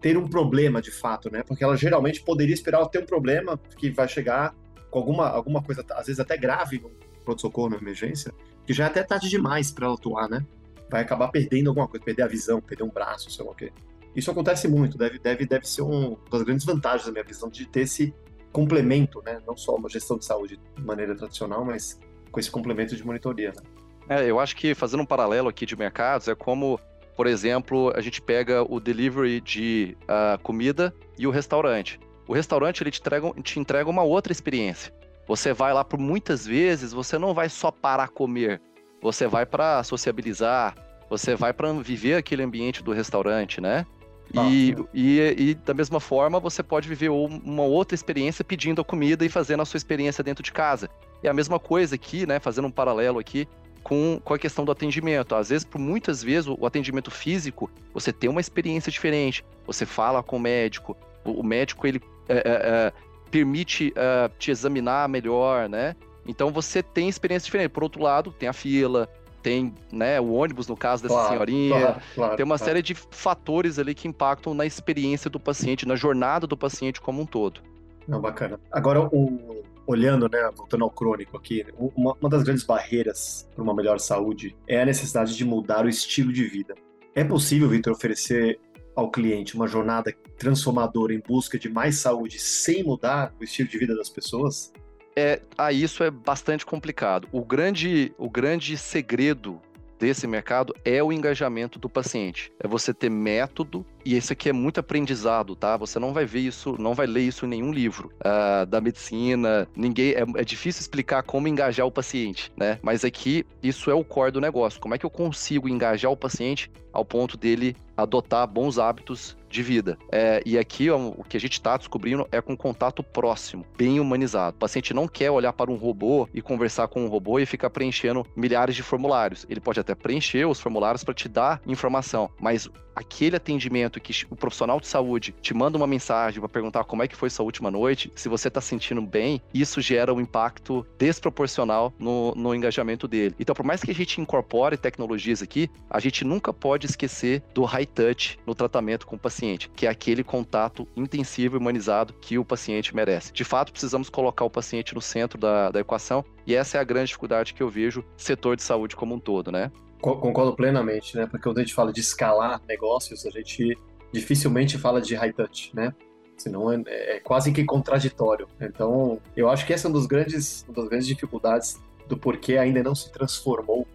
ter 0.00 0.16
um 0.16 0.26
problema 0.26 0.80
de 0.80 0.90
fato, 0.90 1.30
né? 1.30 1.42
Porque 1.42 1.62
ela 1.62 1.76
geralmente 1.76 2.22
poderia 2.22 2.54
esperar 2.54 2.86
ter 2.86 3.00
um 3.00 3.06
problema 3.06 3.58
que 3.76 3.90
vai 3.90 4.08
chegar 4.08 4.54
com 4.90 4.98
alguma, 4.98 5.28
alguma 5.28 5.62
coisa, 5.62 5.84
às 5.90 6.06
vezes 6.06 6.18
até 6.18 6.36
grave 6.36 6.78
no 6.78 6.90
pronto-socorro, 7.24 7.70
na 7.70 7.76
emergência, 7.76 8.32
que 8.64 8.72
já 8.72 8.84
é 8.84 8.86
até 8.86 9.02
tarde 9.02 9.28
demais 9.28 9.70
para 9.70 9.86
ela 9.86 9.94
atuar, 9.94 10.28
né? 10.28 10.44
Vai 10.90 11.02
acabar 11.02 11.28
perdendo 11.28 11.68
alguma 11.68 11.86
coisa, 11.88 12.04
perder 12.04 12.22
a 12.22 12.26
visão, 12.28 12.60
perder 12.60 12.84
um 12.84 12.90
braço, 12.90 13.30
sei 13.30 13.44
lá 13.44 13.50
o 13.50 13.54
quê. 13.54 13.72
Isso 14.14 14.30
acontece 14.30 14.66
muito, 14.66 14.96
deve, 14.96 15.18
deve, 15.18 15.44
deve 15.44 15.68
ser 15.68 15.82
um, 15.82 16.14
uma 16.14 16.18
das 16.30 16.42
grandes 16.42 16.64
vantagens 16.64 17.04
da 17.04 17.12
minha 17.12 17.24
visão 17.24 17.50
de 17.50 17.66
ter 17.66 17.80
esse 17.80 18.14
complemento, 18.52 19.22
né? 19.22 19.40
Não 19.46 19.56
só 19.56 19.74
uma 19.74 19.90
gestão 19.90 20.16
de 20.16 20.24
saúde 20.24 20.58
de 20.74 20.82
maneira 20.82 21.14
tradicional, 21.14 21.64
mas 21.64 22.00
com 22.32 22.40
esse 22.40 22.50
complemento 22.50 22.96
de 22.96 23.04
monitoria, 23.04 23.52
né? 23.54 23.62
É, 24.08 24.30
eu 24.30 24.38
acho 24.40 24.56
que 24.56 24.74
fazendo 24.74 25.02
um 25.02 25.06
paralelo 25.06 25.48
aqui 25.48 25.66
de 25.66 25.76
mercados, 25.76 26.28
é 26.28 26.34
como 26.34 26.80
por 27.16 27.26
exemplo, 27.26 27.92
a 27.96 28.00
gente 28.00 28.20
pega 28.20 28.62
o 28.62 28.78
delivery 28.78 29.40
de 29.40 29.96
uh, 30.02 30.38
comida 30.42 30.94
e 31.18 31.26
o 31.26 31.30
restaurante. 31.30 31.98
O 32.28 32.34
restaurante 32.34 32.82
ele 32.82 32.90
te 32.90 33.00
entrega, 33.00 33.32
te 33.42 33.58
entrega 33.58 33.88
uma 33.88 34.02
outra 34.02 34.32
experiência. 34.32 34.92
Você 35.26 35.52
vai 35.52 35.72
lá 35.72 35.82
por 35.82 35.98
muitas 35.98 36.46
vezes, 36.46 36.92
você 36.92 37.18
não 37.18 37.32
vai 37.32 37.48
só 37.48 37.70
para 37.70 38.06
comer, 38.06 38.60
você 39.00 39.26
vai 39.26 39.46
para 39.46 39.82
sociabilizar, 39.82 40.74
você 41.08 41.34
vai 41.34 41.52
para 41.52 41.72
viver 41.72 42.14
aquele 42.14 42.42
ambiente 42.42 42.82
do 42.82 42.92
restaurante, 42.92 43.60
né? 43.60 43.86
E, 44.34 44.74
e, 44.92 45.50
e, 45.50 45.54
da 45.54 45.72
mesma 45.72 46.00
forma, 46.00 46.40
você 46.40 46.62
pode 46.62 46.88
viver 46.88 47.08
uma 47.08 47.62
outra 47.62 47.94
experiência 47.94 48.44
pedindo 48.44 48.82
a 48.82 48.84
comida 48.84 49.24
e 49.24 49.28
fazendo 49.28 49.62
a 49.62 49.64
sua 49.64 49.78
experiência 49.78 50.22
dentro 50.22 50.42
de 50.42 50.52
casa. 50.52 50.90
E 51.22 51.28
a 51.28 51.32
mesma 51.32 51.58
coisa 51.58 51.94
aqui, 51.94 52.26
né? 52.26 52.40
Fazendo 52.40 52.66
um 52.66 52.70
paralelo 52.70 53.18
aqui, 53.18 53.48
com, 53.86 54.20
com 54.24 54.34
a 54.34 54.38
questão 54.38 54.64
do 54.64 54.72
atendimento. 54.72 55.36
Às 55.36 55.50
vezes, 55.50 55.64
por 55.64 55.78
muitas 55.78 56.20
vezes, 56.20 56.48
o, 56.48 56.58
o 56.58 56.66
atendimento 56.66 57.08
físico, 57.08 57.70
você 57.94 58.12
tem 58.12 58.28
uma 58.28 58.40
experiência 58.40 58.90
diferente. 58.90 59.44
Você 59.64 59.86
fala 59.86 60.24
com 60.24 60.38
o 60.38 60.40
médico, 60.40 60.96
o, 61.24 61.30
o 61.40 61.44
médico 61.44 61.86
ele 61.86 62.02
é, 62.28 62.34
é, 62.34 62.42
é 62.44 62.92
permite 63.30 63.92
é, 63.94 64.28
te 64.40 64.50
examinar 64.50 65.08
melhor, 65.08 65.68
né? 65.68 65.94
Então 66.26 66.50
você 66.50 66.82
tem 66.82 67.08
experiência 67.08 67.46
diferente. 67.46 67.68
Por 67.70 67.84
outro 67.84 68.02
lado, 68.02 68.32
tem 68.32 68.48
a 68.48 68.52
fila, 68.52 69.08
tem 69.40 69.72
né, 69.92 70.20
o 70.20 70.32
ônibus, 70.32 70.66
no 70.66 70.76
caso 70.76 71.04
dessa 71.04 71.14
claro, 71.14 71.28
senhorinha. 71.30 71.78
Claro, 71.78 72.02
claro, 72.12 72.36
tem 72.36 72.44
uma 72.44 72.58
série 72.58 72.82
de 72.82 72.92
fatores 72.92 73.78
ali 73.78 73.94
que 73.94 74.08
impactam 74.08 74.52
na 74.52 74.66
experiência 74.66 75.30
do 75.30 75.38
paciente, 75.38 75.86
na 75.86 75.94
jornada 75.94 76.44
do 76.44 76.56
paciente 76.56 77.00
como 77.00 77.22
um 77.22 77.26
todo. 77.26 77.60
Não, 78.08 78.20
bacana. 78.20 78.58
Agora, 78.72 79.02
o, 79.12 79.62
olhando, 79.86 80.28
né, 80.28 80.50
voltando 80.54 80.84
ao 80.84 80.90
crônico 80.90 81.36
aqui, 81.36 81.64
uma, 81.78 82.16
uma 82.20 82.28
das 82.28 82.42
grandes 82.42 82.64
barreiras 82.64 83.48
para 83.54 83.62
uma 83.62 83.74
melhor 83.74 83.98
saúde 84.00 84.56
é 84.66 84.82
a 84.82 84.86
necessidade 84.86 85.36
de 85.36 85.44
mudar 85.44 85.84
o 85.84 85.88
estilo 85.88 86.32
de 86.32 86.44
vida. 86.44 86.74
É 87.14 87.24
possível, 87.24 87.68
Vitor, 87.68 87.92
oferecer 87.92 88.58
ao 88.94 89.10
cliente 89.10 89.54
uma 89.54 89.68
jornada 89.68 90.12
transformadora 90.38 91.14
em 91.14 91.20
busca 91.20 91.58
de 91.58 91.68
mais 91.68 91.98
saúde 91.98 92.38
sem 92.38 92.82
mudar 92.82 93.32
o 93.40 93.44
estilo 93.44 93.68
de 93.68 93.78
vida 93.78 93.94
das 93.94 94.08
pessoas? 94.08 94.72
É, 95.14 95.40
ah, 95.56 95.72
isso 95.72 96.02
é 96.02 96.10
bastante 96.10 96.66
complicado. 96.66 97.28
O 97.32 97.44
grande, 97.44 98.12
o 98.18 98.28
grande 98.28 98.76
segredo 98.76 99.60
desse 99.98 100.26
mercado 100.26 100.74
é 100.84 101.02
o 101.02 101.12
engajamento 101.12 101.78
do 101.78 101.88
paciente. 101.88 102.52
É 102.58 102.68
você 102.68 102.92
ter 102.92 103.10
método 103.10 103.84
e 104.06 104.16
isso 104.16 104.32
aqui 104.32 104.48
é 104.48 104.52
muito 104.52 104.78
aprendizado, 104.78 105.56
tá? 105.56 105.76
Você 105.76 105.98
não 105.98 106.12
vai 106.12 106.24
ver 106.24 106.38
isso, 106.38 106.76
não 106.80 106.94
vai 106.94 107.08
ler 107.08 107.22
isso 107.22 107.44
em 107.44 107.48
nenhum 107.48 107.72
livro 107.72 108.12
uh, 108.20 108.64
da 108.64 108.80
medicina. 108.80 109.66
Ninguém 109.74 110.12
é, 110.12 110.24
é, 110.36 110.44
difícil 110.44 110.80
explicar 110.80 111.24
como 111.24 111.48
engajar 111.48 111.84
o 111.84 111.90
paciente, 111.90 112.52
né? 112.56 112.78
Mas 112.82 113.04
aqui 113.04 113.44
isso 113.60 113.90
é 113.90 113.94
o 113.94 114.04
core 114.04 114.30
do 114.30 114.40
negócio. 114.40 114.78
Como 114.78 114.94
é 114.94 114.98
que 114.98 115.04
eu 115.04 115.10
consigo 115.10 115.68
engajar 115.68 116.12
o 116.12 116.16
paciente 116.16 116.70
ao 116.92 117.04
ponto 117.04 117.36
dele 117.36 117.76
adotar 117.96 118.46
bons 118.46 118.78
hábitos 118.78 119.36
de 119.48 119.62
vida. 119.62 119.96
É, 120.10 120.42
e 120.44 120.58
aqui 120.58 120.90
ó, 120.90 120.98
o 120.98 121.24
que 121.24 121.36
a 121.36 121.40
gente 121.40 121.52
está 121.52 121.76
descobrindo 121.76 122.26
é 122.30 122.40
com 122.40 122.56
contato 122.56 123.02
próximo, 123.02 123.64
bem 123.76 124.00
humanizado. 124.00 124.56
O 124.56 124.58
paciente 124.58 124.92
não 124.92 125.08
quer 125.08 125.30
olhar 125.30 125.52
para 125.52 125.70
um 125.70 125.76
robô 125.76 126.28
e 126.32 126.42
conversar 126.42 126.88
com 126.88 127.04
um 127.04 127.08
robô 127.08 127.38
e 127.38 127.46
ficar 127.46 127.70
preenchendo 127.70 128.26
milhares 128.34 128.74
de 128.74 128.82
formulários. 128.82 129.46
Ele 129.48 129.60
pode 129.60 129.80
até 129.80 129.94
preencher 129.94 130.46
os 130.46 130.60
formulários 130.60 131.04
para 131.04 131.14
te 131.14 131.28
dar 131.28 131.60
informação, 131.66 132.30
mas 132.40 132.68
aquele 132.94 133.36
atendimento 133.36 133.95
que 134.00 134.26
o 134.30 134.36
profissional 134.36 134.80
de 134.80 134.86
saúde 134.86 135.34
te 135.40 135.54
manda 135.54 135.76
uma 135.76 135.86
mensagem 135.86 136.40
para 136.40 136.48
perguntar 136.48 136.84
como 136.84 137.02
é 137.02 137.08
que 137.08 137.16
foi 137.16 137.30
sua 137.30 137.44
última 137.44 137.70
noite, 137.70 138.12
se 138.14 138.28
você 138.28 138.48
está 138.48 138.60
sentindo 138.60 139.02
bem, 139.02 139.40
isso 139.52 139.80
gera 139.80 140.12
um 140.12 140.20
impacto 140.20 140.86
desproporcional 140.98 141.92
no, 141.98 142.34
no 142.34 142.54
engajamento 142.54 143.08
dele. 143.08 143.34
Então, 143.38 143.54
por 143.54 143.64
mais 143.64 143.82
que 143.82 143.90
a 143.90 143.94
gente 143.94 144.20
incorpore 144.20 144.76
tecnologias 144.76 145.42
aqui, 145.42 145.70
a 145.88 146.00
gente 146.00 146.24
nunca 146.24 146.52
pode 146.52 146.86
esquecer 146.86 147.42
do 147.54 147.64
high 147.64 147.86
touch 147.86 148.38
no 148.46 148.54
tratamento 148.54 149.06
com 149.06 149.16
o 149.16 149.18
paciente, 149.18 149.70
que 149.70 149.86
é 149.86 149.90
aquele 149.90 150.22
contato 150.24 150.86
intensivo 150.96 151.56
e 151.56 151.58
humanizado 151.58 152.14
que 152.14 152.38
o 152.38 152.44
paciente 152.44 152.94
merece. 152.94 153.32
De 153.32 153.44
fato, 153.44 153.72
precisamos 153.72 154.08
colocar 154.08 154.44
o 154.44 154.50
paciente 154.50 154.94
no 154.94 155.00
centro 155.00 155.38
da, 155.38 155.70
da 155.70 155.80
equação 155.80 156.24
e 156.46 156.54
essa 156.54 156.78
é 156.78 156.80
a 156.80 156.84
grande 156.84 157.08
dificuldade 157.08 157.54
que 157.54 157.62
eu 157.62 157.68
vejo 157.68 158.04
setor 158.16 158.56
de 158.56 158.62
saúde 158.62 158.94
como 158.94 159.14
um 159.14 159.18
todo, 159.18 159.50
né? 159.50 159.70
Concordo 160.00 160.54
plenamente, 160.54 161.16
né? 161.16 161.26
Porque 161.26 161.42
quando 161.42 161.58
a 161.58 161.62
gente 161.62 161.74
fala 161.74 161.92
de 161.92 162.00
escalar 162.00 162.60
negócios, 162.68 163.24
a 163.26 163.30
gente 163.30 163.76
dificilmente 164.12 164.78
fala 164.78 165.00
de 165.00 165.14
high 165.14 165.32
touch, 165.32 165.70
né? 165.74 165.94
Senão 166.36 166.70
é, 166.70 166.82
é 166.86 167.20
quase 167.20 167.52
que 167.52 167.64
contraditório. 167.64 168.46
Então, 168.60 169.20
eu 169.36 169.48
acho 169.48 169.66
que 169.66 169.72
essa 169.72 169.88
é 169.88 169.90
uma, 169.90 170.06
grandes, 170.06 170.64
uma 170.68 170.74
das 170.74 170.88
grandes 170.88 171.06
dificuldades 171.06 171.80
do 172.08 172.16
porquê 172.16 172.58
ainda 172.58 172.82
não 172.82 172.94
se 172.94 173.10
transformou 173.10 173.86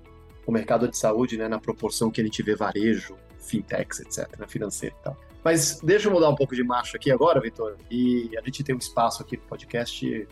o 0.46 0.52
mercado 0.52 0.88
de 0.88 0.98
saúde, 0.98 1.38
né, 1.38 1.48
na 1.48 1.60
proporção 1.60 2.10
que 2.10 2.20
a 2.20 2.24
gente 2.24 2.42
vê 2.42 2.56
varejo, 2.56 3.16
fintechs, 3.40 4.00
etc., 4.00 4.28
né, 4.40 4.48
financeiro 4.48 4.96
e 5.00 5.04
tal. 5.04 5.18
Mas 5.44 5.80
deixa 5.82 6.08
eu 6.08 6.12
mudar 6.12 6.30
um 6.30 6.36
pouco 6.36 6.56
de 6.56 6.64
marcha 6.64 6.98
aqui 6.98 7.12
agora, 7.12 7.40
Vitor. 7.40 7.78
E 7.90 8.30
a 8.38 8.42
gente 8.42 8.64
tem 8.64 8.76
um 8.76 8.80
espaço 8.80 9.22
aqui 9.22 9.38
no 9.38 9.44
podcast 9.44 10.28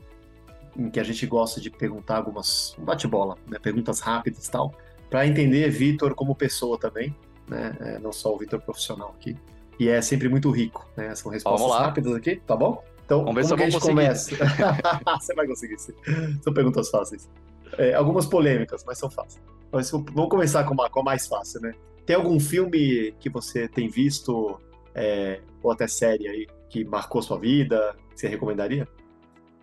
em 0.78 0.90
que 0.90 1.00
a 1.00 1.04
gente 1.04 1.26
gosta 1.26 1.62
de 1.62 1.70
perguntar 1.70 2.18
algumas 2.18 2.76
um 2.78 2.84
bate-bola, 2.84 3.38
né, 3.48 3.58
perguntas 3.60 4.00
rápidas 4.00 4.48
e 4.48 4.52
tal 4.52 4.74
para 5.10 5.26
entender 5.26 5.70
Vitor 5.70 6.14
como 6.14 6.36
pessoa 6.36 6.78
também, 6.78 7.16
né? 7.48 7.76
É, 7.80 8.00
não 8.00 8.12
só 8.12 8.34
o 8.34 8.38
Vitor 8.38 8.62
profissional 8.62 9.16
aqui. 9.18 9.36
E 9.80 9.88
é 9.88 10.02
sempre 10.02 10.28
muito 10.28 10.52
rico, 10.52 10.86
né? 10.98 11.16
São 11.16 11.32
respostas 11.32 11.72
rápidas 11.72 12.14
aqui, 12.14 12.42
tá 12.46 12.56
bom? 12.56 12.84
Então, 13.06 13.24
vamos 13.24 13.36
ver 13.36 13.46
se 13.46 13.54
a 13.54 13.58
gente 13.58 13.80
começa? 13.80 14.36
Você 15.20 15.34
vai 15.34 15.48
conseguir, 15.48 15.80
sim. 15.80 15.94
São 16.44 16.54
perguntas 16.54 16.90
fáceis. 16.90 17.30
É, 17.78 17.94
algumas 17.94 18.26
polêmicas, 18.26 18.84
mas 18.86 19.00
são 19.00 19.10
fáceis. 19.10 19.44
Mas 19.72 19.90
vamos 19.90 20.30
começar 20.30 20.64
com 20.64 20.80
a, 20.82 20.90
com 20.90 21.00
a 21.00 21.04
mais 21.04 21.28
fácil, 21.28 21.62
né? 21.62 21.74
Tem 22.06 22.16
algum 22.16 22.40
filme 22.40 23.14
que 23.20 23.30
você 23.30 23.68
tem 23.68 23.88
visto, 23.88 24.60
é, 24.94 25.40
ou 25.64 25.72
até 25.72 25.88
série 25.88 26.28
aí, 26.28 26.48
que 26.70 26.84
marcou 26.84 27.22
sua 27.22 27.40
vida, 27.40 27.96
que 28.12 28.20
você 28.20 28.28
recomendaria? 28.28 28.88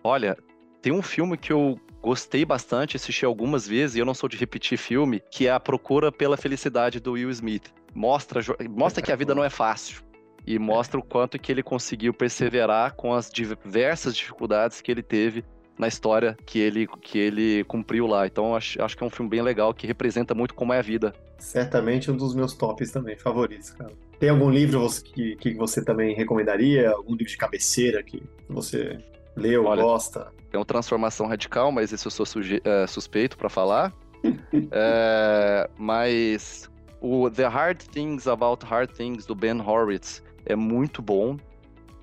Olha, 0.03 0.37
tem 0.81 0.91
um 0.91 1.01
filme 1.01 1.37
que 1.37 1.51
eu 1.51 1.79
gostei 2.01 2.45
bastante, 2.45 2.95
assisti 2.95 3.25
algumas 3.25 3.67
vezes, 3.67 3.95
e 3.95 3.99
eu 3.99 4.05
não 4.05 4.13
sou 4.13 4.29
de 4.29 4.37
repetir 4.37 4.77
filme, 4.77 5.21
que 5.31 5.47
é 5.47 5.51
A 5.51 5.59
Procura 5.59 6.11
pela 6.11 6.37
Felicidade 6.37 6.99
do 6.99 7.13
Will 7.13 7.29
Smith. 7.29 7.73
Mostra, 7.93 8.41
mostra 8.69 9.01
que 9.01 9.11
a 9.11 9.15
vida 9.15 9.35
não 9.35 9.43
é 9.43 9.49
fácil. 9.49 10.06
E 10.47 10.57
mostra 10.57 10.97
o 10.99 11.03
quanto 11.03 11.37
que 11.37 11.51
ele 11.51 11.61
conseguiu 11.61 12.13
perseverar 12.13 12.95
com 12.95 13.13
as 13.13 13.29
diversas 13.29 14.15
dificuldades 14.15 14.79
que 14.81 14.89
ele 14.89 15.03
teve 15.03 15.43
na 15.77 15.87
história 15.87 16.35
que 16.45 16.57
ele, 16.57 16.87
que 16.87 17.19
ele 17.19 17.63
cumpriu 17.65 18.07
lá. 18.07 18.25
Então 18.25 18.55
acho, 18.55 18.81
acho 18.81 18.97
que 18.97 19.03
é 19.03 19.05
um 19.05 19.09
filme 19.09 19.29
bem 19.29 19.41
legal 19.41 19.73
que 19.73 19.85
representa 19.85 20.33
muito 20.33 20.55
como 20.55 20.73
é 20.73 20.79
a 20.79 20.81
vida. 20.81 21.13
Certamente 21.37 22.09
um 22.09 22.17
dos 22.17 22.33
meus 22.33 22.53
tops 22.53 22.91
também, 22.91 23.15
favoritos, 23.15 23.69
cara. 23.69 23.91
Tem 24.19 24.29
algum 24.29 24.49
livro 24.49 24.87
que, 25.13 25.35
que 25.35 25.53
você 25.53 25.83
também 25.83 26.15
recomendaria? 26.15 26.89
Algum 26.89 27.11
livro 27.11 27.27
de 27.27 27.37
cabeceira 27.37 28.01
que 28.01 28.23
você 28.49 28.97
leu, 29.35 29.65
Olha, 29.65 29.83
gosta? 29.83 30.31
É 30.51 30.57
uma 30.57 30.65
transformação 30.65 31.27
radical, 31.27 31.71
mas 31.71 31.91
isso 31.91 32.07
eu 32.07 32.11
sou 32.11 32.25
é, 32.63 32.87
suspeito 32.87 33.37
para 33.37 33.49
falar. 33.49 33.93
é, 34.71 35.69
mas 35.77 36.67
o 36.99 37.29
The 37.29 37.47
Hard 37.47 37.83
Things 37.83 38.27
About 38.27 38.65
Hard 38.65 38.89
Things 38.91 39.27
do 39.27 39.35
Ben 39.35 39.61
Horowitz 39.61 40.23
é 40.47 40.55
muito 40.55 41.01
bom. 41.01 41.37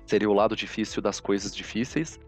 Seria 0.05 0.29
o 0.29 0.33
lado 0.33 0.55
difícil 0.55 1.01
das 1.01 1.19
coisas 1.19 1.53
difíceis, 1.53 2.19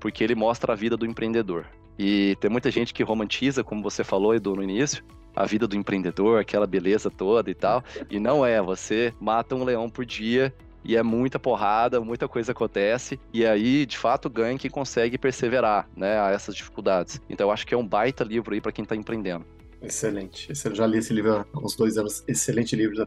porque 0.00 0.24
ele 0.24 0.34
mostra 0.34 0.72
a 0.72 0.76
vida 0.76 0.96
do 0.96 1.06
empreendedor. 1.06 1.66
E 1.98 2.36
tem 2.40 2.50
muita 2.50 2.70
gente 2.70 2.94
que 2.94 3.02
romantiza, 3.02 3.62
como 3.62 3.82
você 3.82 4.02
falou, 4.02 4.34
Edu, 4.34 4.56
no 4.56 4.62
início, 4.62 5.04
a 5.34 5.44
vida 5.44 5.66
do 5.66 5.76
empreendedor, 5.76 6.40
aquela 6.40 6.66
beleza 6.66 7.10
toda 7.10 7.50
e 7.50 7.54
tal. 7.54 7.84
E 8.10 8.18
não 8.18 8.44
é, 8.46 8.62
você 8.62 9.12
mata 9.20 9.54
um 9.54 9.64
leão 9.64 9.90
por 9.90 10.04
dia 10.04 10.54
e 10.84 10.96
é 10.96 11.02
muita 11.02 11.38
porrada, 11.38 12.00
muita 12.00 12.26
coisa 12.28 12.52
acontece, 12.52 13.20
e 13.32 13.44
aí, 13.44 13.84
de 13.84 13.98
fato, 13.98 14.30
ganha 14.30 14.56
quem 14.56 14.70
consegue 14.70 15.18
perseverar, 15.18 15.88
né, 15.94 16.20
a 16.20 16.30
essas 16.30 16.54
dificuldades. 16.54 17.20
Então, 17.28 17.48
eu 17.48 17.50
acho 17.50 17.66
que 17.66 17.74
é 17.74 17.76
um 17.76 17.86
baita 17.86 18.24
livro 18.24 18.54
aí 18.54 18.60
para 18.60 18.72
quem 18.72 18.84
está 18.84 18.96
empreendendo. 18.96 19.44
Excelente. 19.82 20.50
Eu 20.64 20.74
já 20.74 20.86
li 20.86 20.98
esse 20.98 21.12
livro 21.12 21.46
há 21.52 21.58
uns 21.58 21.76
dois 21.76 21.98
anos. 21.98 22.24
Excelente 22.26 22.74
livro. 22.74 23.06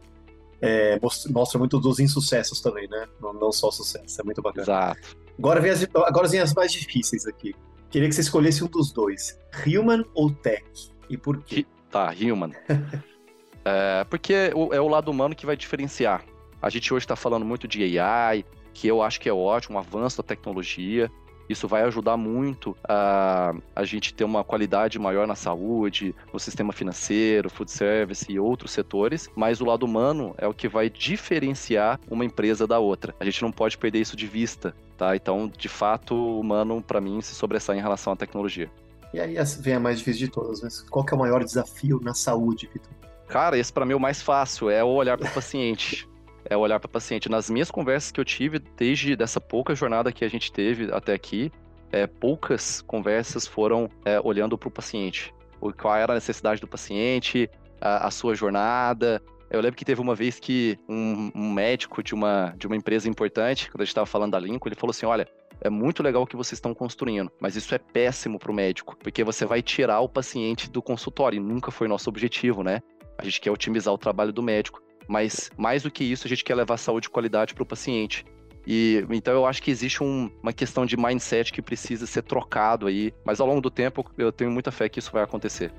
É, 0.62 1.00
mostra 1.30 1.58
muito 1.58 1.80
dos 1.80 2.00
insucessos 2.00 2.62
também, 2.62 2.88
né? 2.88 3.08
Não, 3.19 3.34
não 3.34 3.52
só 3.52 3.71
sucesso. 3.71 4.21
É 4.21 4.24
muito 4.24 4.41
bacana. 4.41 4.63
Exato. 4.63 5.17
Agora 5.38 5.60
vem, 5.60 5.71
as, 5.71 5.84
agora 5.84 6.28
vem 6.28 6.39
as 6.39 6.54
mais 6.54 6.71
difíceis 6.71 7.26
aqui. 7.26 7.56
Queria 7.89 8.08
que 8.08 8.13
você 8.13 8.21
escolhesse 8.21 8.63
um 8.63 8.67
dos 8.67 8.91
dois. 8.91 9.39
Human 9.65 10.06
ou 10.13 10.32
Tech? 10.32 10.63
E 11.10 11.17
por 11.17 11.41
quê? 11.43 11.65
Tá, 11.89 12.13
Human. 12.13 12.52
é, 13.65 14.04
porque 14.06 14.34
é 14.34 14.80
o 14.80 14.88
lado 14.88 15.10
humano 15.10 15.36
que 15.36 15.45
vai 15.45 15.58
diferenciar. 15.58 16.24
A 16.62 16.69
gente 16.69 16.93
hoje 16.93 17.06
está 17.06 17.15
falando 17.15 17.45
muito 17.45 17.67
de 17.67 18.00
AI, 18.00 18.45
que 18.74 18.88
eu 18.88 19.02
acho 19.02 19.19
que 19.19 19.28
é 19.28 19.34
ótimo, 19.34 19.78
um 19.78 19.80
avanço 19.80 20.17
da 20.17 20.24
tecnologia. 20.24 21.12
Isso 21.49 21.67
vai 21.67 21.84
ajudar 21.84 22.17
muito 22.17 22.75
a, 22.88 23.54
a 23.75 23.84
gente 23.84 24.13
ter 24.13 24.23
uma 24.23 24.43
qualidade 24.43 24.97
maior 24.97 25.27
na 25.27 25.36
saúde, 25.36 26.15
no 26.34 26.39
sistema 26.39 26.71
financeiro, 26.71 27.49
food 27.49 27.69
service 27.69 28.25
e 28.32 28.39
outros 28.39 28.71
setores, 28.71 29.30
mas 29.36 29.62
o 29.62 29.65
lado 29.65 29.84
humano 29.84 30.34
é 30.38 30.47
o 30.47 30.54
que 30.54 30.67
vai 30.67 30.89
diferenciar 30.89 31.99
uma 32.10 32.25
empresa 32.25 32.65
da 32.65 32.80
outra. 32.80 33.13
A 33.19 33.25
gente 33.25 33.41
não 33.41 33.51
pode 33.51 33.77
perder 33.77 33.99
isso 33.99 34.15
de 34.15 34.27
vista, 34.27 34.75
tá? 34.97 35.15
Então, 35.15 35.51
de 35.58 35.67
fato, 35.67 36.15
o 36.15 36.39
humano, 36.39 36.82
para 36.82 37.01
mim, 37.01 37.21
se 37.21 37.36
sobressai 37.36 37.77
em 37.77 37.82
relação 37.82 38.13
à 38.13 38.15
tecnologia. 38.15 38.69
E 39.13 39.19
aí 39.19 39.36
vem 39.60 39.73
a 39.73 39.80
mais 39.80 39.99
difícil 39.99 40.27
de 40.27 40.32
todas, 40.32 40.62
mas 40.62 40.82
qual 40.84 41.06
que 41.06 41.13
é 41.13 41.17
o 41.17 41.19
maior 41.19 41.43
desafio 41.43 41.99
na 42.01 42.13
saúde, 42.13 42.69
Vitor? 42.71 42.89
Cara, 43.27 43.58
esse 43.58 43.71
para 43.71 43.86
mim 43.86 43.93
é 43.93 43.95
o 43.95 43.99
mais 43.99 44.21
fácil, 44.21 44.69
é 44.69 44.84
o 44.84 44.89
olhar 44.89 45.17
para 45.17 45.30
o 45.30 45.34
paciente 45.34 46.10
é 46.52 46.58
olhar 46.58 46.82
para 46.82 46.88
o 46.88 46.92
paciente. 46.92 47.30
Nas 47.30 47.50
minhas 47.50 47.72
conversas 47.72 48.12
que 48.12 48.20
eu 48.20 48.26
tive, 48.26 48.60
desde 48.60 49.16
dessa 49.16 49.40
pouca 49.40 49.74
jornada 49.74 50.12
que 50.12 50.26
a 50.26 50.30
gente 50.30 50.52
teve 50.52 50.92
até 50.92 51.14
aqui, 51.14 51.50
é, 51.94 52.06
poucas 52.06 52.82
conversas 52.82 53.48
foram 53.48 53.90
é, 54.04 54.20
olhando 54.22 54.58
para 54.58 54.68
o 54.68 54.72
paciente. 54.72 55.34
Qual 55.80 55.96
era 55.96 56.12
a 56.12 56.16
necessidade 56.16 56.60
do 56.60 56.68
paciente, 56.68 57.50
a, 57.80 58.08
a, 58.08 58.12
sua 58.12 58.36
jornada. 58.36 59.22
Eu 59.50 59.62
lembro 59.62 59.78
que 59.78 59.86
teve 59.86 60.02
uma 60.02 60.14
vez 60.14 60.40
que 60.40 60.78
um, 60.90 61.32
um 61.34 61.54
médico 61.54 62.04
de 62.04 62.14
uma, 62.14 62.54
de 62.58 62.68
uma 62.68 62.76
empresa 62.76 63.08
importante, 63.08 63.72
quando 63.72 63.82
a 63.82 63.86
gente 63.86 63.92
estava 63.92 64.06
falando 64.06 64.32
da 64.32 64.40
Lincoln, 64.40 64.68
ele 64.68 64.76
falou 64.76 64.92
assim: 64.92 65.06
olha, 65.06 65.28
é 65.62 65.70
muito 65.70 66.04
legal 66.04 66.24
o 66.24 66.28
que 66.28 66.36
vocês 66.36 66.58
estão 66.58 66.74
construindo, 66.74 67.32
mas 67.40 67.56
isso 67.56 67.74
é 67.74 67.78
péssimo 67.78 68.38
para 68.38 68.52
o 68.52 68.54
médico, 68.54 68.98
porque 68.98 69.24
você 69.24 69.46
vai 69.46 69.62
tirar 69.62 70.02
o 70.02 70.10
paciente 70.10 70.70
do 70.70 70.82
consultório, 70.82 71.38
e 71.38 71.40
nunca 71.40 71.72
foi 71.72 71.88
nosso 71.88 72.10
objetivo, 72.10 72.62
né? 72.62 72.82
A 73.18 73.24
gente 73.24 73.40
quer 73.40 73.52
otimizar 73.52 73.94
o 73.94 73.98
trabalho 73.98 74.34
do 74.34 74.42
médico. 74.42 74.82
Mas 75.12 75.52
mais 75.58 75.84
do 75.84 75.91
que 75.91 76.06
isso, 76.06 76.26
a 76.26 76.30
gente 76.30 76.41
quer 76.41 76.56
levar 76.56 76.78
saúde 76.78 77.08
e 77.08 77.10
qualidade 77.10 77.54
para 77.54 77.63
o 77.63 77.65
paciente. 77.65 78.26
E 78.65 79.06
então 79.10 79.34
eu 79.34 79.45
acho 79.45 79.62
que 79.62 79.69
existe 79.69 80.02
um, 80.02 80.32
uma 80.41 80.54
questão 80.54 80.86
de 80.86 80.95
mindset 80.95 81.52
que 81.52 81.62
precisa 81.62 82.08
ser 82.08 82.21
trocado 82.21 82.88
aí, 82.88 83.13
mas 83.26 83.41
ao 83.41 83.47
longo 83.47 83.60
do 83.60 83.69
tempo 83.69 84.10
eu 84.17 84.32
tenho 84.32 84.50
muita 84.50 84.71
fé 84.71 84.88
que 84.88 85.00
isso 85.00 85.12
vai 85.12 85.21
acontecer. 85.21 85.69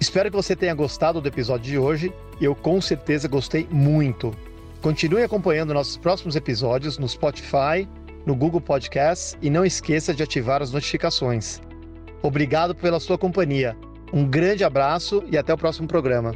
Espero 0.00 0.28
que 0.28 0.36
você 0.36 0.56
tenha 0.56 0.74
gostado 0.74 1.20
do 1.20 1.28
episódio 1.28 1.70
de 1.70 1.78
hoje. 1.78 2.12
Eu 2.40 2.52
com 2.52 2.80
certeza 2.80 3.28
gostei 3.28 3.64
muito. 3.70 4.34
Continue 4.82 5.22
acompanhando 5.22 5.72
nossos 5.72 5.96
próximos 5.96 6.34
episódios 6.34 6.98
no 6.98 7.08
Spotify, 7.08 7.86
no 8.26 8.34
Google 8.34 8.60
Podcasts 8.60 9.38
e 9.40 9.48
não 9.48 9.64
esqueça 9.64 10.12
de 10.12 10.24
ativar 10.24 10.62
as 10.62 10.72
notificações. 10.72 11.60
Obrigado 12.22 12.74
pela 12.74 12.98
sua 12.98 13.16
companhia. 13.16 13.76
Um 14.12 14.26
grande 14.26 14.64
abraço 14.64 15.22
e 15.30 15.38
até 15.38 15.54
o 15.54 15.58
próximo 15.58 15.86
programa. 15.86 16.32